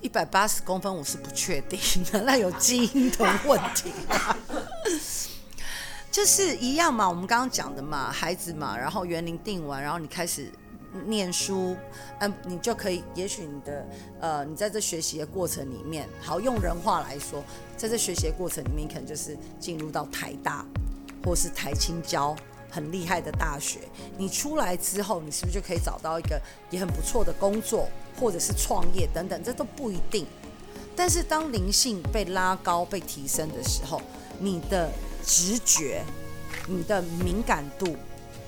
[0.00, 1.78] 一百八十公分我是不确定
[2.10, 3.92] 的，那有基因的问题。
[6.10, 10.50] 就是一样嘛，我们刚刚讲的嘛，孩子嘛，然后园林定完，然后你开始
[11.06, 11.76] 念书，
[12.20, 13.86] 嗯，你就可以，也许你的
[14.20, 17.42] 呃，你在这学习的过程里面，好用人话来说，
[17.76, 20.66] 在这学习的过程里面，可能就是进入到台大，
[21.24, 22.34] 或是台清交。
[22.72, 23.80] 很厉害的大学，
[24.16, 27.86] 你出来之后，你是不是就可以找到一个也很不错的工作，
[28.18, 29.44] 或者是创业等等？
[29.44, 30.26] 这都不一定。
[30.96, 34.00] 但是当灵性被拉高、被提升的时候，
[34.38, 34.90] 你的
[35.22, 36.02] 直觉、
[36.66, 37.94] 你的敏感度、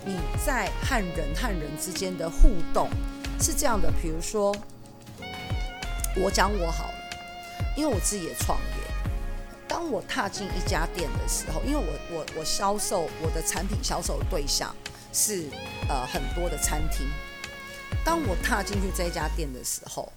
[0.07, 2.89] 你在和人和人之间的互动
[3.39, 3.93] 是这样的。
[4.01, 4.57] 比如说，
[6.17, 6.95] 我讲我好了，
[7.77, 8.84] 因为我自己也创业。
[9.66, 14.74] 当我踏进一家店的时候，因为我我我销售我的产品销售对象
[15.12, 15.48] 是
[15.88, 17.07] 呃很多的餐厅。
[18.05, 20.12] 当我踏进去这家店的时候，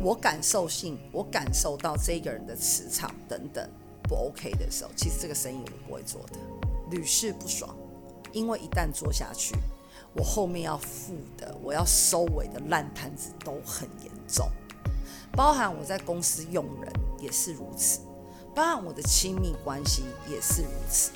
[0.00, 3.68] 我感受性，我感受到这个人的磁场等等
[4.02, 6.38] 不 OK 的时候，其实这个生意我不会做的，
[6.90, 7.74] 屡试不爽。
[8.32, 9.54] 因为一旦做下去，
[10.12, 14.50] 我后面要付的，我要收尾的烂摊子都很严重。
[15.36, 18.00] 包含我在公司用人也是如此，
[18.54, 21.10] 包含我的亲密关系也是如此，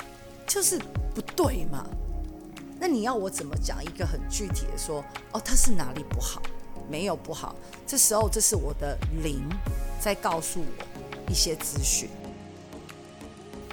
[0.46, 0.78] 就是
[1.14, 1.86] 不对嘛？
[2.80, 5.04] 那你要我怎么讲一个很具体的说？
[5.32, 6.42] 哦，他是哪里不好？
[6.90, 7.54] 没有不好，
[7.86, 9.42] 这时候这是我的灵
[10.00, 12.08] 在告诉我一些资讯，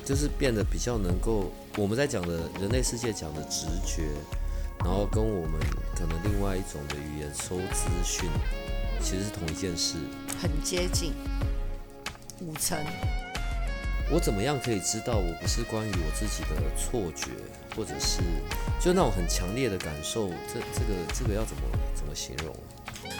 [0.03, 4.09] 就是变得比较能够我们在讲的人类世界讲的直觉，
[4.79, 5.59] 然后跟我们
[5.95, 8.29] 可能另外一种的语言收资讯。
[9.01, 9.95] 其实是同一件事，
[10.41, 11.13] 很接近
[12.41, 12.77] 五层。
[14.11, 17.31] 我怎么样可以知道我不是关于我自己的错觉，
[17.75, 18.21] 或者是
[18.79, 20.29] 就那种很强烈的感受？
[20.47, 21.61] 这这个这个要怎么
[21.95, 22.55] 怎么形容？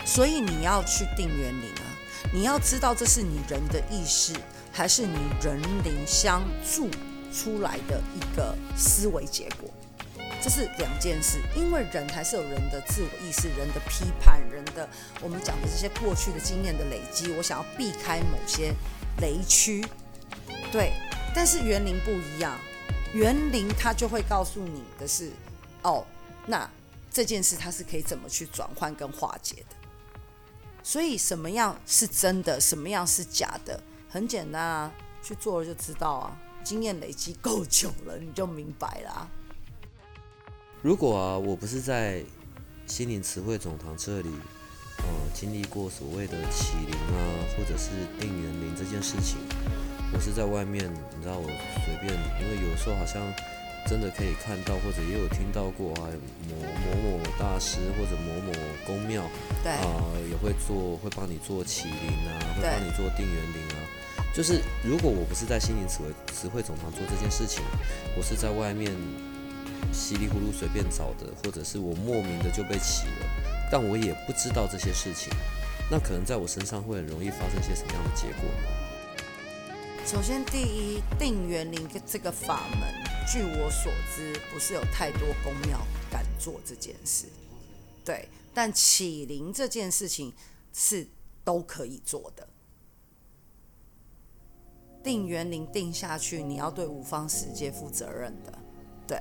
[0.05, 1.85] 所以你要去定园林啊！
[2.31, 4.33] 你要知道这是你人的意识，
[4.71, 6.87] 还是你人灵相助
[7.33, 9.69] 出来的一个思维结果。
[10.41, 14.87] 这是两件事，因为人还是有人的自我意识、人的批判、人的
[15.21, 17.31] 我们讲的这些过去的经验的累积。
[17.33, 18.73] 我想要避开某些
[19.21, 19.83] 雷区，
[20.71, 20.93] 对。
[21.33, 22.57] 但是园林不一样，
[23.13, 25.31] 园林它就会告诉你的是，
[25.81, 26.05] 哦，
[26.45, 26.69] 那
[27.11, 29.75] 这件事它是可以怎么去转换跟化解的。
[30.81, 34.93] 所以什么样是真的，什么样是假的，很简单啊，
[35.23, 36.37] 去做了就知道啊。
[36.63, 39.29] 经验累积够久了，你就明白了啊。
[40.85, 42.21] 如果啊，我不是在
[42.85, 44.29] 心灵词汇总堂这里，
[44.99, 47.17] 呃，经历过所谓的启灵啊，
[47.57, 49.39] 或者是定园灵这件事情，
[50.13, 51.47] 我是在外面，你知道，我
[51.83, 53.19] 随便，因为有时候好像
[53.89, 56.05] 真的可以看到，或者也有听到过啊，
[56.47, 56.55] 某
[57.01, 58.53] 某某大师或者某某
[58.85, 59.23] 宫庙，
[59.63, 59.89] 对啊，
[60.29, 63.81] 也会做，会帮你做启灵啊，会帮你做定元灵啊。
[64.35, 67.63] 就是如果我不是在心灵词汇词汇总堂做这件事情，
[68.15, 68.95] 我是在外面。
[69.91, 73.27] 稀里糊涂随便找的，或者是我莫名的就被启了，
[73.71, 75.33] 但我也不知道这些事情，
[75.89, 80.05] 那可能在我身上会很容易发生些什么样的结果呢？
[80.05, 82.81] 首先，第一，定园灵这个法门，
[83.27, 85.79] 据我所知，不是有太多宫庙
[86.11, 87.25] 敢做这件事，
[88.03, 90.31] 对，但启灵这件事情
[90.73, 91.07] 是
[91.43, 92.47] 都可以做的。
[95.03, 98.53] 定园灵定下去，你要对五方世界负责任的，
[99.07, 99.17] 对。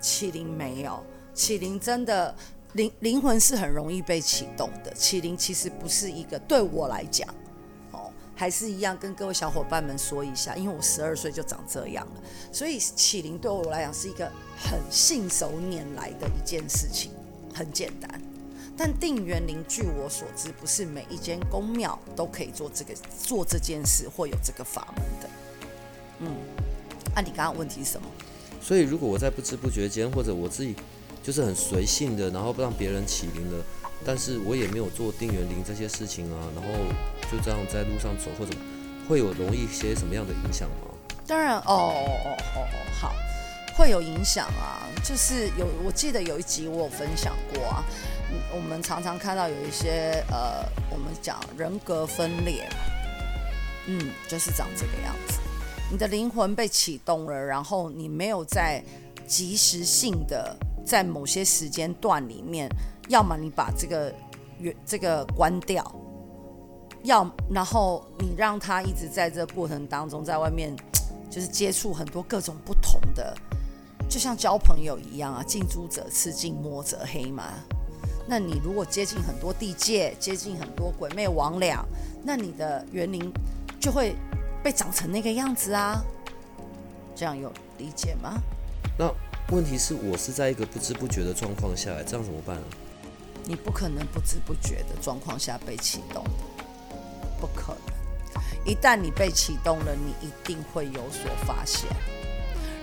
[0.00, 1.02] 启灵没有，
[1.34, 2.34] 启灵真的
[2.74, 4.92] 灵灵魂是很容易被启动的。
[4.94, 7.28] 启灵其实不是一个对我来讲，
[7.92, 17.10] 哦，还是一样跟各位小伙伴们说一下，因为我十二岁就长这样了，所以起灵对我来讲是一个很信手拈来的一件事情，
[17.54, 18.20] 很简单。
[18.76, 25.28] 但定元灵，据我所知，不是每一间宫庙都可以做这个做这件事或有这个法门的。
[26.20, 26.36] 嗯，
[27.12, 28.06] 那、啊、你刚刚问题是什么？
[28.60, 30.74] 所以如果我在不知不觉间，或者我自己
[31.22, 33.64] 就是很随性的，然后不让别人起灵了，
[34.04, 36.70] 但是我也没有做定元灵这些事情啊，然后
[37.30, 38.52] 就这样在路上走或者
[39.08, 40.94] 会有容易一些什么样的影响吗？
[41.26, 42.62] 当然，哦哦哦哦，
[43.00, 43.14] 好，
[43.76, 47.84] 会有影响啊，就是有，我记得有一集我有分享过啊。
[48.54, 52.68] 我们常常看到有一些呃，我们讲人格分裂，
[53.86, 55.38] 嗯，就是长这个样子。
[55.90, 58.82] 你的灵魂被启动了，然后你没有在
[59.26, 62.68] 及时性的在某些时间段里面，
[63.08, 64.12] 要么你把这个
[64.58, 65.84] 原这个关掉，
[67.04, 70.76] 要然后你让他一直在这过程当中，在外面
[71.30, 73.34] 就是接触很多各种不同的，
[74.10, 77.44] 就像交朋友一样啊，近朱者赤，近墨者黑嘛。
[78.26, 81.82] 那你如果接近很多地界，接近很多鬼魅魍魉，
[82.22, 83.32] 那你的元灵
[83.80, 84.14] 就会
[84.62, 86.02] 被长成那个样子啊。
[87.14, 88.40] 这样有理解吗？
[88.96, 89.12] 那
[89.54, 92.62] 问题是我是在一个不知不觉的状况下来，这样怎么办啊？
[93.44, 96.22] 你不可能不知不觉的状况下被启动，
[97.40, 97.98] 不可能。
[98.64, 101.88] 一旦你被启动了，你一定会有所发现。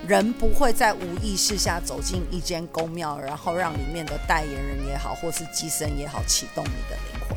[0.07, 7.34] 人不会在无意识下走进一间宫庙，然后让里面的代言人也好，或是机身也好，启动你的灵魂。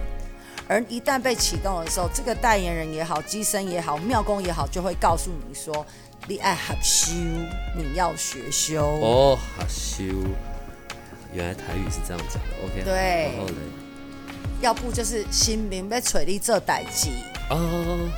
[0.68, 5.84] 而一旦被启动的时候，这个代言人也好，机身也好，庙工也好，就会告诉你说
[6.28, 7.12] ：“你爱学修，
[7.74, 10.14] 你要学修。”哦，学修，
[11.32, 12.50] 原来台语是这样讲的。
[12.64, 13.32] OK，对。
[13.34, 13.56] 然后呢？
[14.60, 17.12] 要不就是新民被锤力这代机
[17.48, 17.56] 啊，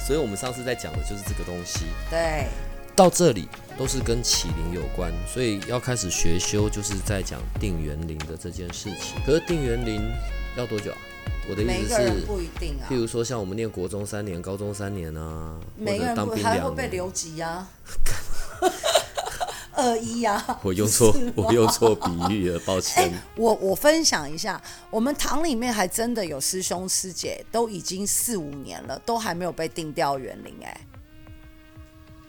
[0.04, 1.84] 所以我们上次在讲的就是这个东西。
[2.10, 2.46] 对。
[2.96, 9.22] 到这里都是跟启灵有关，所以要开始学修，就是在讲定元灵的这件事情。
[9.24, 10.02] 可是定元灵
[10.56, 10.98] 要多久啊？
[11.48, 12.86] 我的意思是，不一定啊。
[12.88, 17.66] 譬如说，像我们念国中三年、高中三年啊，每个人不还会被留级呀？
[19.72, 20.58] 二一呀？
[20.62, 23.04] 我用错，我用错比喻了，抱歉。
[23.04, 30.80] 欸、我我分享一下，我们堂里面还真的有师兄师姐，都已经四五年了，都还没有被定掉元灵哎。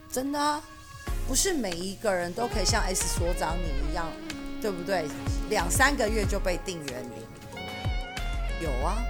[0.09, 0.61] 真的啊，
[1.27, 4.07] 不是每一个人都可以像 S 所长你一样，
[4.61, 5.05] 对不对？
[5.49, 7.21] 两三个月就被定元灵。
[8.61, 9.03] 有啊，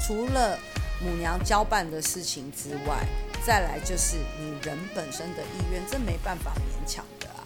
[0.00, 0.58] 除了
[1.00, 3.04] 母娘交办的事情之外，
[3.44, 7.42] 再来就是你人本身的意愿，这没办法勉强的啊。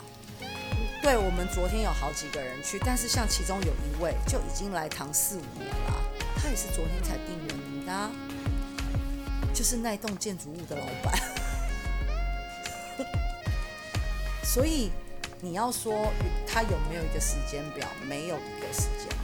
[1.03, 6.03] 对，我们昨天有好几个人去，但是像其中有一位就已经来堂四五年了，
[6.37, 8.11] 他也是昨天才定的名的，
[9.55, 11.19] 就是那栋建筑物的老板。
[14.45, 14.91] 所以
[15.41, 16.13] 你要说
[16.47, 17.89] 他有没有一个时间表？
[18.07, 19.16] 没有一个时间。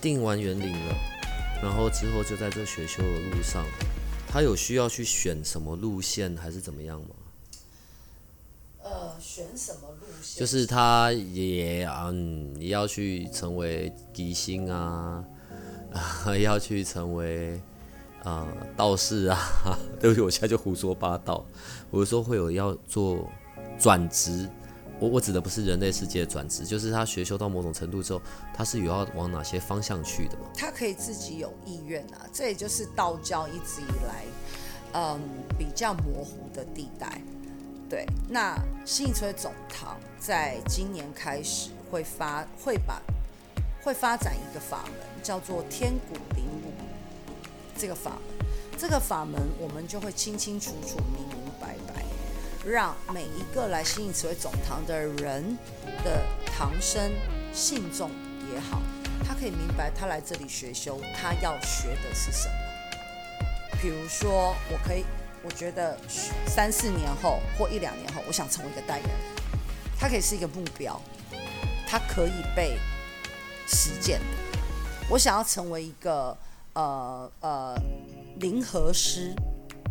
[0.00, 0.94] 定完园林了，
[1.62, 3.64] 然后之后就在这学修的路上，
[4.28, 7.08] 他有需要去选什么路线还是怎么样吗？
[8.82, 10.40] 呃，选什么路线？
[10.40, 15.24] 就是他也嗯，也要去成为吉星啊，
[15.92, 17.60] 啊， 要去成为。
[18.22, 19.38] 啊、呃，道士啊，
[19.98, 21.42] 对不起，我现在就胡说八道。
[21.90, 23.26] 我说会有要做
[23.78, 24.46] 转职，
[25.00, 28.20] 我我指的不是人类世界的转职，就是他学修到某种程度之后，
[28.54, 30.44] 他是有要往哪些方向去的吗？
[30.54, 34.24] 他可以自己有意愿啊，这也就是道教一直以来，
[34.92, 35.18] 嗯，
[35.58, 37.20] 比较模糊的地带。
[37.88, 43.02] 对，那信义总堂在今年开始会发，会把
[43.82, 46.70] 会发展一个法门，叫做天鼓灵舞。
[47.76, 48.46] 这个法门，
[48.78, 51.39] 这个法门，我们就会清清楚楚、明明，
[52.64, 55.56] 让每一个来信义慈惠总堂的人
[56.04, 57.10] 的堂生
[57.52, 58.10] 信众
[58.52, 58.80] 也好，
[59.24, 62.54] 他可以明白他来这里学修，他要学的是什么。
[63.80, 65.04] 比如说，我可以，
[65.42, 65.96] 我觉得
[66.46, 69.16] 三四年后或一两年后，我想成为一个代言人，
[69.98, 71.00] 他可以是一个目标，
[71.86, 72.78] 他可以被
[73.66, 74.20] 实践。
[75.08, 76.36] 我想要成为一个。
[76.72, 77.74] 呃呃，
[78.36, 79.34] 灵和师，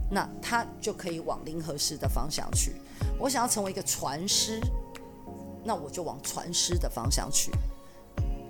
[0.09, 2.75] 那他就可以往灵和师的方向去。
[3.19, 4.59] 我想要成为一个传师，
[5.63, 7.51] 那我就往传师的方向去。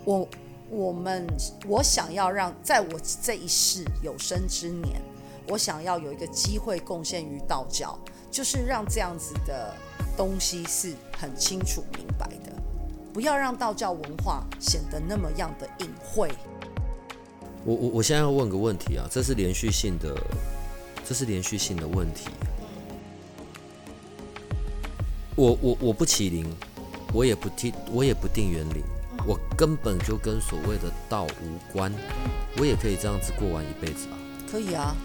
[0.05, 0.27] 我
[0.69, 1.27] 我们
[1.67, 5.01] 我想要让在我这一世有生之年，
[5.47, 7.97] 我想要有一个机会贡献于道教，
[8.31, 9.73] 就是让这样子的
[10.15, 12.51] 东西是很清楚明白的，
[13.13, 16.31] 不要让道教文化显得那么样的隐晦。
[17.65, 20.15] 我我我现在要问个问题啊，这是连续性的
[21.09, 22.29] 这是连续性的问题。
[25.35, 26.45] 我我我不起灵，
[27.11, 28.83] 我也不定，我也不定元灵，
[29.25, 31.91] 我根本就跟所谓的道无关，
[32.59, 34.13] 我也可以这样子过完一辈子啊。
[34.51, 34.95] 可以啊，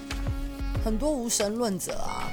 [0.85, 2.29] 很多无神论者啊，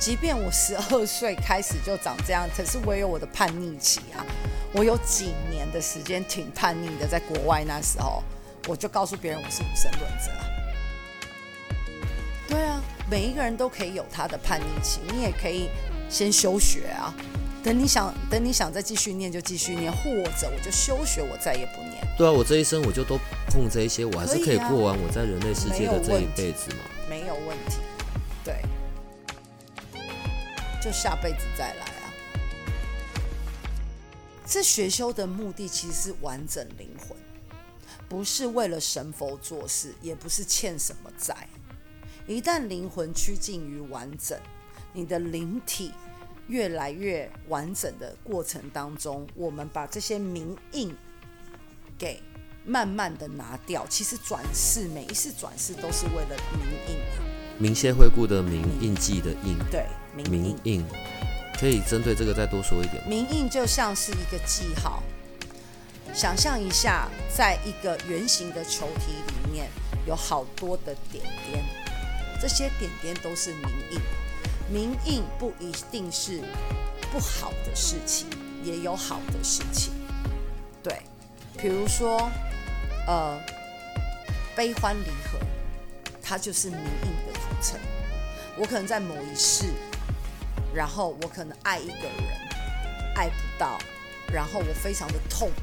[0.00, 4.24] 即便我十二岁开始就长这样，可是我有我的叛逆期啊。
[4.72, 8.22] 我有几年的时间挺叛逆的，在国外那时候，
[8.66, 10.32] 我就告诉别人我是无神论者。
[12.48, 15.68] 对啊，每一个人都可以有他的叛逆期，你也可以
[16.08, 17.14] 先休学啊。
[17.62, 21.94] 等你想，等你想再继续念就继续念，或者我就休学，我再也不念。
[22.16, 23.18] 对啊，我这一生我就都
[23.48, 26.78] 碰这一些，我还是可以过完我在人类世界的这一辈子嘛。
[27.08, 27.78] 没有问题，
[28.44, 28.62] 对，
[30.80, 32.06] 就下辈子再来啊。
[34.46, 37.18] 这学修的目的其实是完整灵魂，
[38.08, 41.48] 不是为了神佛做事，也不是欠什么债。
[42.26, 44.36] 一旦灵魂趋近于完整，
[44.92, 45.92] 你的灵体
[46.48, 50.94] 越来越完整的过程当中，我们把这些名印
[51.96, 52.20] 给
[52.64, 53.86] 慢慢的拿掉。
[53.88, 57.22] 其实转世每一次转世都是为了名印啊，
[57.58, 60.84] 铭谢惠顾的名，印记的印，对，名印。
[61.58, 63.02] 可以针对这个再多说一点。
[63.08, 65.02] 名印就像是一个记号，
[66.12, 69.70] 想象一下，在一个圆形的球体里面
[70.06, 71.64] 有好多的点点，
[72.36, 74.00] 这些点点都是铭印。
[74.70, 76.42] 铭印不一定是
[77.12, 78.26] 不好的事情，
[78.62, 79.92] 也有好的事情。
[80.82, 81.02] 对，
[81.56, 82.30] 比如说，
[83.06, 83.40] 呃，
[84.54, 85.38] 悲欢离合，
[86.22, 87.80] 它就是铭印的组成。
[88.58, 89.66] 我可能在某一世。
[90.74, 92.48] 然后我可能爱一个人，
[93.14, 93.78] 爱不到，
[94.30, 95.62] 然后我非常的痛苦，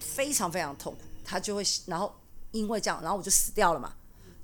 [0.00, 2.12] 非常非常痛苦，他就会，然后
[2.50, 3.94] 因为这样，然后我就死掉了嘛，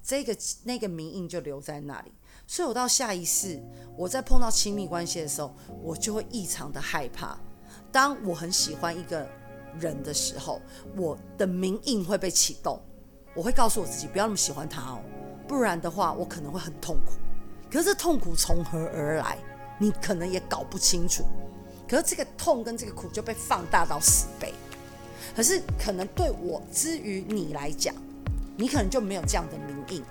[0.06, 2.12] 这个那个名印就留在那里，
[2.46, 3.60] 所以我到下一世，
[3.96, 5.52] 我在碰到亲密关系的时候，
[5.82, 7.36] 我就会异常的害怕。
[7.90, 9.28] 当我很喜欢一个
[9.80, 10.60] 人的时候，
[10.96, 12.80] 我的名印会被启动，
[13.34, 15.02] 我会告诉我自己不要那么喜欢他哦，
[15.48, 17.14] 不然的话我可能会很痛苦。
[17.68, 19.36] 可是痛苦从何而来？
[19.80, 21.24] 你可能也搞不清楚，
[21.88, 24.54] 可是这个痛跟这个苦就被放大到十倍。
[25.34, 27.92] 可是可能对我之于你来讲，
[28.56, 30.02] 你可能就没有这样的名印，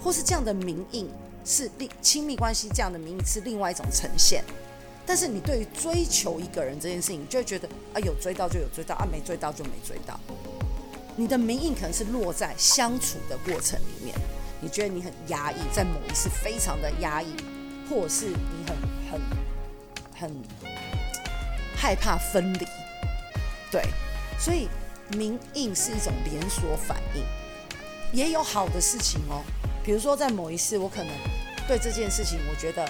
[0.00, 1.08] 或是这样的名印
[1.44, 4.42] 是另亲密关系这样的名印是另外一种呈现。
[5.06, 10.18] 但是你对于追求一个人这件事情，就会觉得啊，有追到就有追到啊，没追到就没追到。
[11.16, 14.16] 你的名印可能是落在相处的过程里面，
[14.60, 17.34] 你觉得你很压抑，在某一次非常的压抑，
[17.88, 18.76] 或者是你很。
[19.10, 19.20] 很
[20.14, 20.36] 很
[21.76, 22.64] 害怕分离，
[23.72, 23.82] 对，
[24.38, 24.68] 所以
[25.16, 27.24] 名印是一种连锁反应，
[28.12, 29.42] 也有好的事情哦。
[29.84, 31.12] 比如说，在某一世，我可能
[31.66, 32.84] 对这件事情我觉得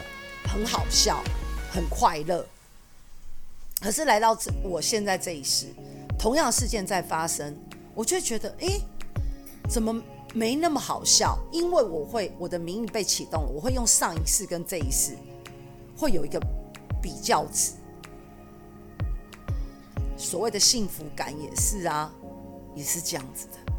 [0.45, 1.23] 很好笑、
[1.73, 2.45] 很快乐，
[3.81, 5.67] 可是来到这我现在这一世，
[6.19, 7.57] 同样事件在发生，
[7.95, 8.81] 我就觉得，诶，
[9.69, 10.03] 怎么
[10.35, 11.39] 没那么好笑？
[11.53, 15.17] 因为我会我的铭印被启动了，我会用上一世跟这一世。
[15.97, 16.41] 会有一个
[17.03, 17.73] 比较值，
[20.17, 22.11] 所谓的幸福感也是啊，
[22.75, 23.70] 也是这样子的。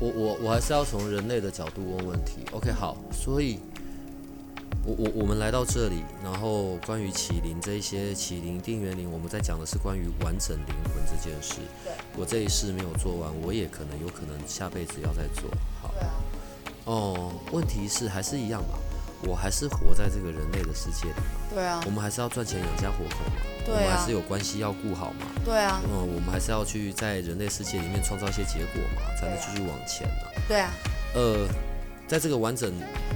[0.00, 2.38] 我我我还是要从人类的角度问问题。
[2.52, 3.58] OK，好，所以
[4.84, 11.56] 我我我们来到这里，然后关于麒麟这一些麒麟定元灵，我们在讲的是关于完整灵魂这件事。
[11.84, 15.50] 对，我这一世没有做完，我也可能有可能下辈子要再做。
[15.82, 15.94] 好。
[16.86, 18.78] 哦，问题是还是一样吧。
[19.22, 21.39] 我还是活在这个人类的世界里嘛？
[21.52, 23.42] 对啊，我们还是要赚钱养家活口嘛？
[23.66, 25.26] 对啊，我们还是有关系要顾好嘛？
[25.44, 30.30] 对啊，嗯，我们还是要去在人类世界里面创造一些结果嘛，才能继续往前嘛。
[30.48, 30.70] 对啊，
[31.14, 31.46] 呃，
[32.06, 32.72] 在这个完整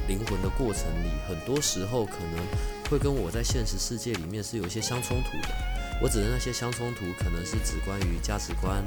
[0.08, 2.44] 灵魂的过程里，很多时候可能
[2.90, 5.54] 会跟我在现实世界里面是有一些相冲突的。
[6.02, 8.84] 我指的那些相冲突，可能是指关于价值观，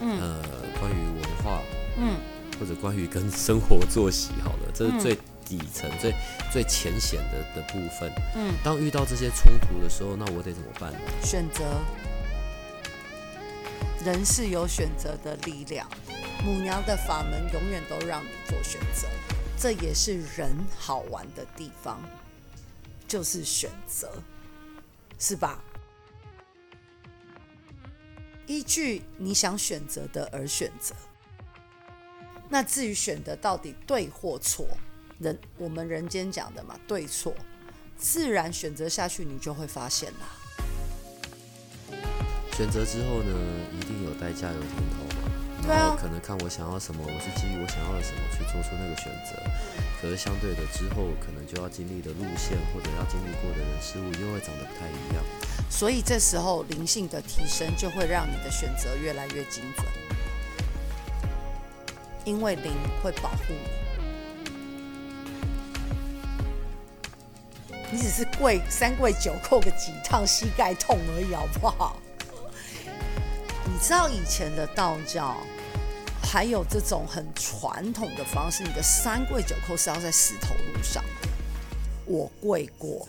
[0.00, 0.42] 嗯，呃，
[0.80, 1.62] 关于文化，
[1.96, 2.16] 嗯，
[2.58, 5.14] 或者关于跟生活作息，好了，这是最。
[5.14, 5.18] 嗯
[5.48, 6.14] 底层最
[6.52, 10.98] 最浅显的的部分，嗯，当遇到这些冲突的时候，那我得怎么办呢？
[11.22, 11.64] 选择，
[14.04, 15.88] 人是有选择的力量，
[16.44, 19.08] 母娘的法门永远都让你做选择，
[19.58, 21.98] 这也是人好玩的地方，
[23.08, 24.10] 就是选择，
[25.18, 25.64] 是吧？
[28.46, 30.94] 依据你想选择的而选择，
[32.48, 34.66] 那至于选择到底对或错？
[35.18, 37.34] 人，我们人间讲的嘛，对错，
[37.96, 40.26] 自然选择下去，你就会发现啦。
[42.52, 43.32] 选择之后呢，
[43.76, 45.30] 一定有代价，有甜头嘛。
[45.68, 49.36] 然后可能看我想要什么，我是基于我想要的什么去做出那个选择。
[50.00, 55.24] 可是相对的之后，可能就要经历的路线或者要经历过的人事物，又会长得不太一样。
[55.68, 59.86] 所以这时候灵性的提升就会让你的选择越来越精准，
[62.24, 63.87] 因为灵会保护你。
[67.90, 71.96] 你只是跪三跪九叩个几趟，膝盖痛而已，好不好？
[73.64, 75.36] 你知道以前的道教
[76.22, 81.02] 还有这种很传统的方式，你的三跪九叩是要在石头路上。
[82.04, 83.08] 我跪过，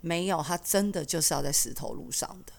[0.00, 2.52] 没有，他真的就是要在石头路上的。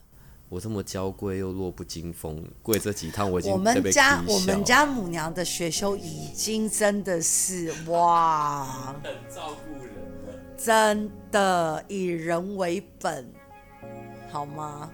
[0.48, 3.52] 我这么娇贵又弱不禁风，跪这几趟我已经。
[3.52, 10.01] 我们家我们家母娘的学修已经真的是哇，很照顾人。
[10.64, 13.28] 真的以人为本，
[14.32, 14.90] 好吗？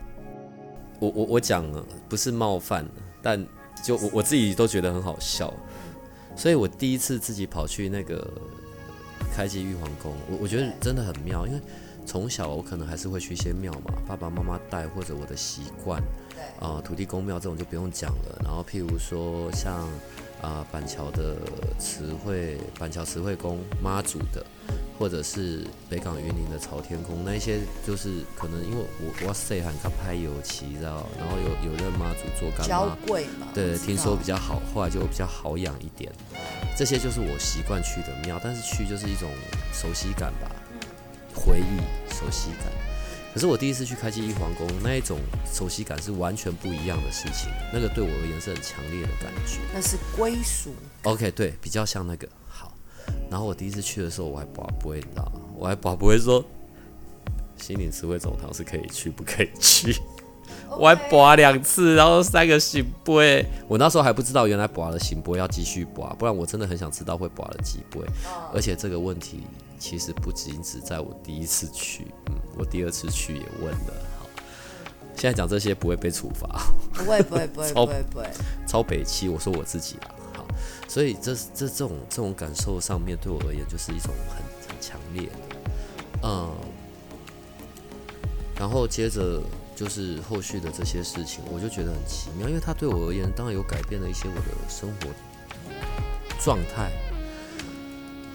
[0.99, 2.85] 我我我讲了，不是冒犯，
[3.21, 3.45] 但
[3.83, 5.53] 就我我自己都觉得很好笑，
[6.37, 8.25] 所以我第一次自己跑去那个
[9.33, 11.59] 开机玉皇宫，我我觉得真的很妙，因为
[12.05, 16.01] 从小我可能还是会去一些庙嘛，爸爸妈妈带或者我的习惯，
[16.61, 19.85] 啊、呃，土地公庙这种就不用讲了，然后譬如说像
[20.41, 21.35] 啊、呃、板桥的
[21.79, 24.45] 词汇板桥词汇宫妈祖的。
[24.99, 31.05] 或者是北港云林的朝天宫，那一些就是可能因为我哇塞，很看拍油漆，知道？
[31.19, 36.11] 然后有有任妈祖做干妈，嘛对，听说比较好，后来就比较好养一点。
[36.75, 39.29] 这些就是我习惯去的庙，但是去就是一种
[39.71, 40.49] 熟悉感吧，
[41.35, 42.96] 回忆、熟悉感。
[43.37, 49.59] 可是我第一次去开基玉皇宫，那一种熟悉感是完全不一样的事情，那个对我而言是很强烈的感觉。
[49.71, 50.73] 那是归属。
[51.03, 52.73] OK，对，比较像那个好。
[53.29, 55.41] 然后我第一次去的时候，我还不会，你知道吗？
[55.55, 56.43] 我还不会说，
[57.57, 59.95] 心灵慈惠总堂是可以去，不可以去。
[60.79, 63.45] 我还拔两次，然后三个行杯。
[63.67, 67.99] 我那时候还不知道，原来拔了行波要继续拔，不然我真的很想知道会拔了几杯。
[67.99, 68.55] Oh.
[68.55, 69.43] 而且这个问题
[69.79, 73.93] 其实不仅只在我第一次去，嗯，我第二次去也问了。
[74.19, 74.27] 好，
[75.15, 76.47] 现在讲这些不会被处罚，
[76.93, 78.29] 不会，不会，不会， 不会，不会。
[78.67, 80.13] 超北七，我说我自己啦。
[80.87, 85.33] 所以这这这种这种感受上面对我而言就是一种很很强烈的，
[86.23, 86.49] 嗯，
[88.57, 89.41] 然后接着
[89.75, 95.09] 就是后续的这些事情，我就觉得很奇妙，因为它对我而言当然有改变了一些我的生活
[96.39, 96.89] 状态，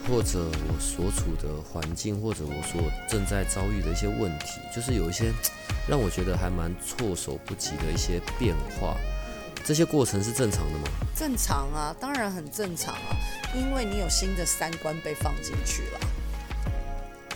[0.09, 5.33] 或者我所处的环境，或者我所正在遭遇的一些问题，就是有一些
[5.89, 8.97] 让我觉得还蛮措手不及的一些变化。
[9.65, 10.89] 这些过程是正常的吗？
[11.15, 13.17] 正常啊，当然很正常啊，
[13.55, 16.01] 因为你有新的三观被放进去了，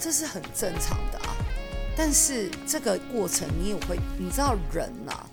[0.01, 1.37] 这是很正常的啊。
[1.97, 5.25] 但是这个过程你也会，你知道人呐、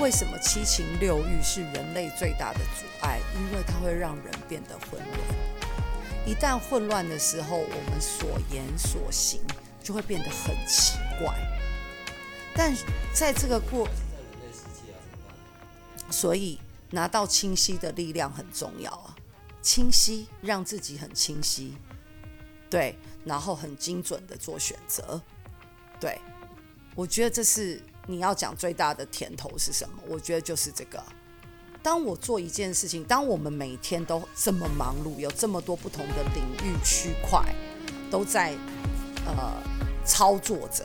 [0.00, 3.20] 为什么七情六欲是人类最大的阻碍？
[3.36, 5.51] 因为它会让人变得混乱。
[6.24, 9.40] 一旦混乱的时候，我们所言所行
[9.82, 11.34] 就会变得很奇怪。
[12.54, 12.72] 但
[13.12, 13.88] 在这个过
[16.10, 16.60] 所以
[16.90, 19.16] 拿到清晰的力量很重要啊，
[19.62, 21.74] 清晰让自己很清晰，
[22.70, 25.20] 对，然后很精准的做选择，
[25.98, 26.20] 对，
[26.94, 29.96] 我觉得这是你要讲最大的甜头是什么？
[30.06, 31.02] 我觉得就是这个。
[31.82, 37.42] 当我做一件事情，当我们每天都这么忙碌，有这么多不同的领域区块
[38.10, 38.52] 都在
[39.26, 39.52] 呃
[40.04, 40.84] 操作着，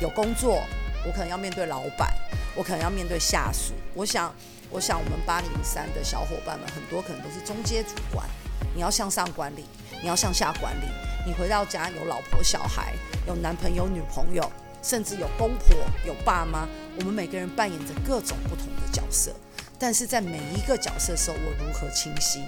[0.00, 0.62] 有工作，
[1.04, 2.14] 我可能要面对老板。
[2.56, 4.34] 我可能要面对下属，我想，
[4.70, 8.28] 我想我们八零三的小伙伴们很多可能都是中阶主管，
[8.74, 9.64] 你要向上管理，
[10.02, 10.84] 你要向下管理，
[11.24, 12.92] 你回到家有老婆小孩，
[13.24, 14.42] 有男朋友女朋友，
[14.82, 16.66] 甚至有公婆有爸妈，
[16.98, 19.32] 我们每个人扮演着各种不同的角色，
[19.80, 22.44] 但是在每一个角色的时候，我如何清晰，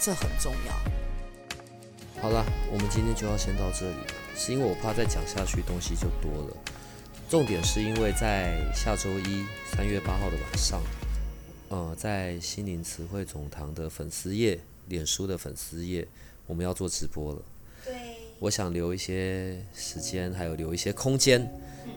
[0.00, 2.22] 这很重要。
[2.22, 2.42] 好了，
[2.72, 3.96] 我们今天就要先到这里，
[4.34, 6.56] 是因为我怕再讲下去东西就多了。
[7.28, 10.80] 重点是因为在下周一三月八号的晚上，
[11.68, 16.08] 呃，在心灵词汇总堂的粉丝页、脸书的粉丝页，
[16.46, 17.42] 我们要做直播了。
[17.84, 17.94] 对，
[18.38, 21.46] 我想留一些时间，还有留一些空间，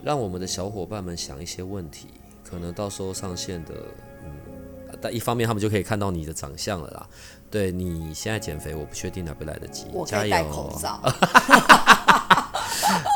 [0.03, 2.07] 让我们的小伙伴们想一些问题。
[2.43, 4.09] 可能到时候上线的，嗯，
[5.02, 7.08] 但一方面他们就可以看到你的长相了啦。
[7.52, 9.86] 对，你现在减肥，我不确定来不来得及。
[9.91, 11.02] 我可以戴口罩。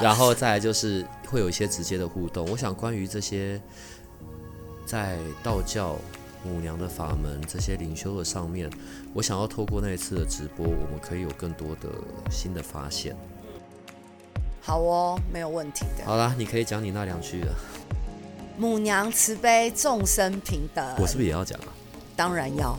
[0.01, 2.49] 然后再来就是会有一些直接的互动。
[2.49, 3.61] 我想关于这些
[4.85, 5.95] 在道教
[6.43, 8.69] 母娘的法门、这些灵修的上面，
[9.13, 11.89] 我想要透过那一次的直播，我们可以有更多的
[12.29, 13.15] 新的发现。
[14.61, 16.05] 好哦，没有问题的。
[16.05, 17.53] 好啦，你可以讲你那两句了。
[18.57, 20.85] 母娘慈悲，众生平等。
[20.99, 21.72] 我是不是也要讲啊？
[22.15, 22.77] 当然要。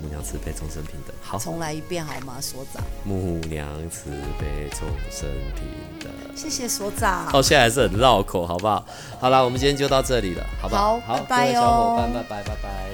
[0.00, 1.16] 母娘慈悲，众生平等。
[1.20, 2.84] 好，重来一遍好吗，所长？
[3.04, 5.64] 母娘慈悲，众生平
[5.98, 6.36] 等。
[6.36, 7.32] 谢谢所长。
[7.32, 8.86] 到现在还是很绕口，好不好？
[9.18, 11.00] 好了，我们今天就到这里了，好不好？
[11.00, 12.90] 好，拜拜哦，小伙伴，拜拜，拜拜。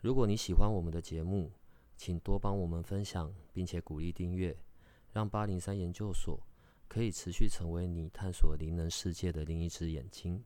[0.00, 1.52] 如果你喜欢我们的节目，
[1.96, 4.56] 请多帮我们分享，并且鼓励订阅，
[5.12, 6.40] 让八零三研究所
[6.88, 10.42] 可以持续成为你探索灵能世界的另一只眼睛。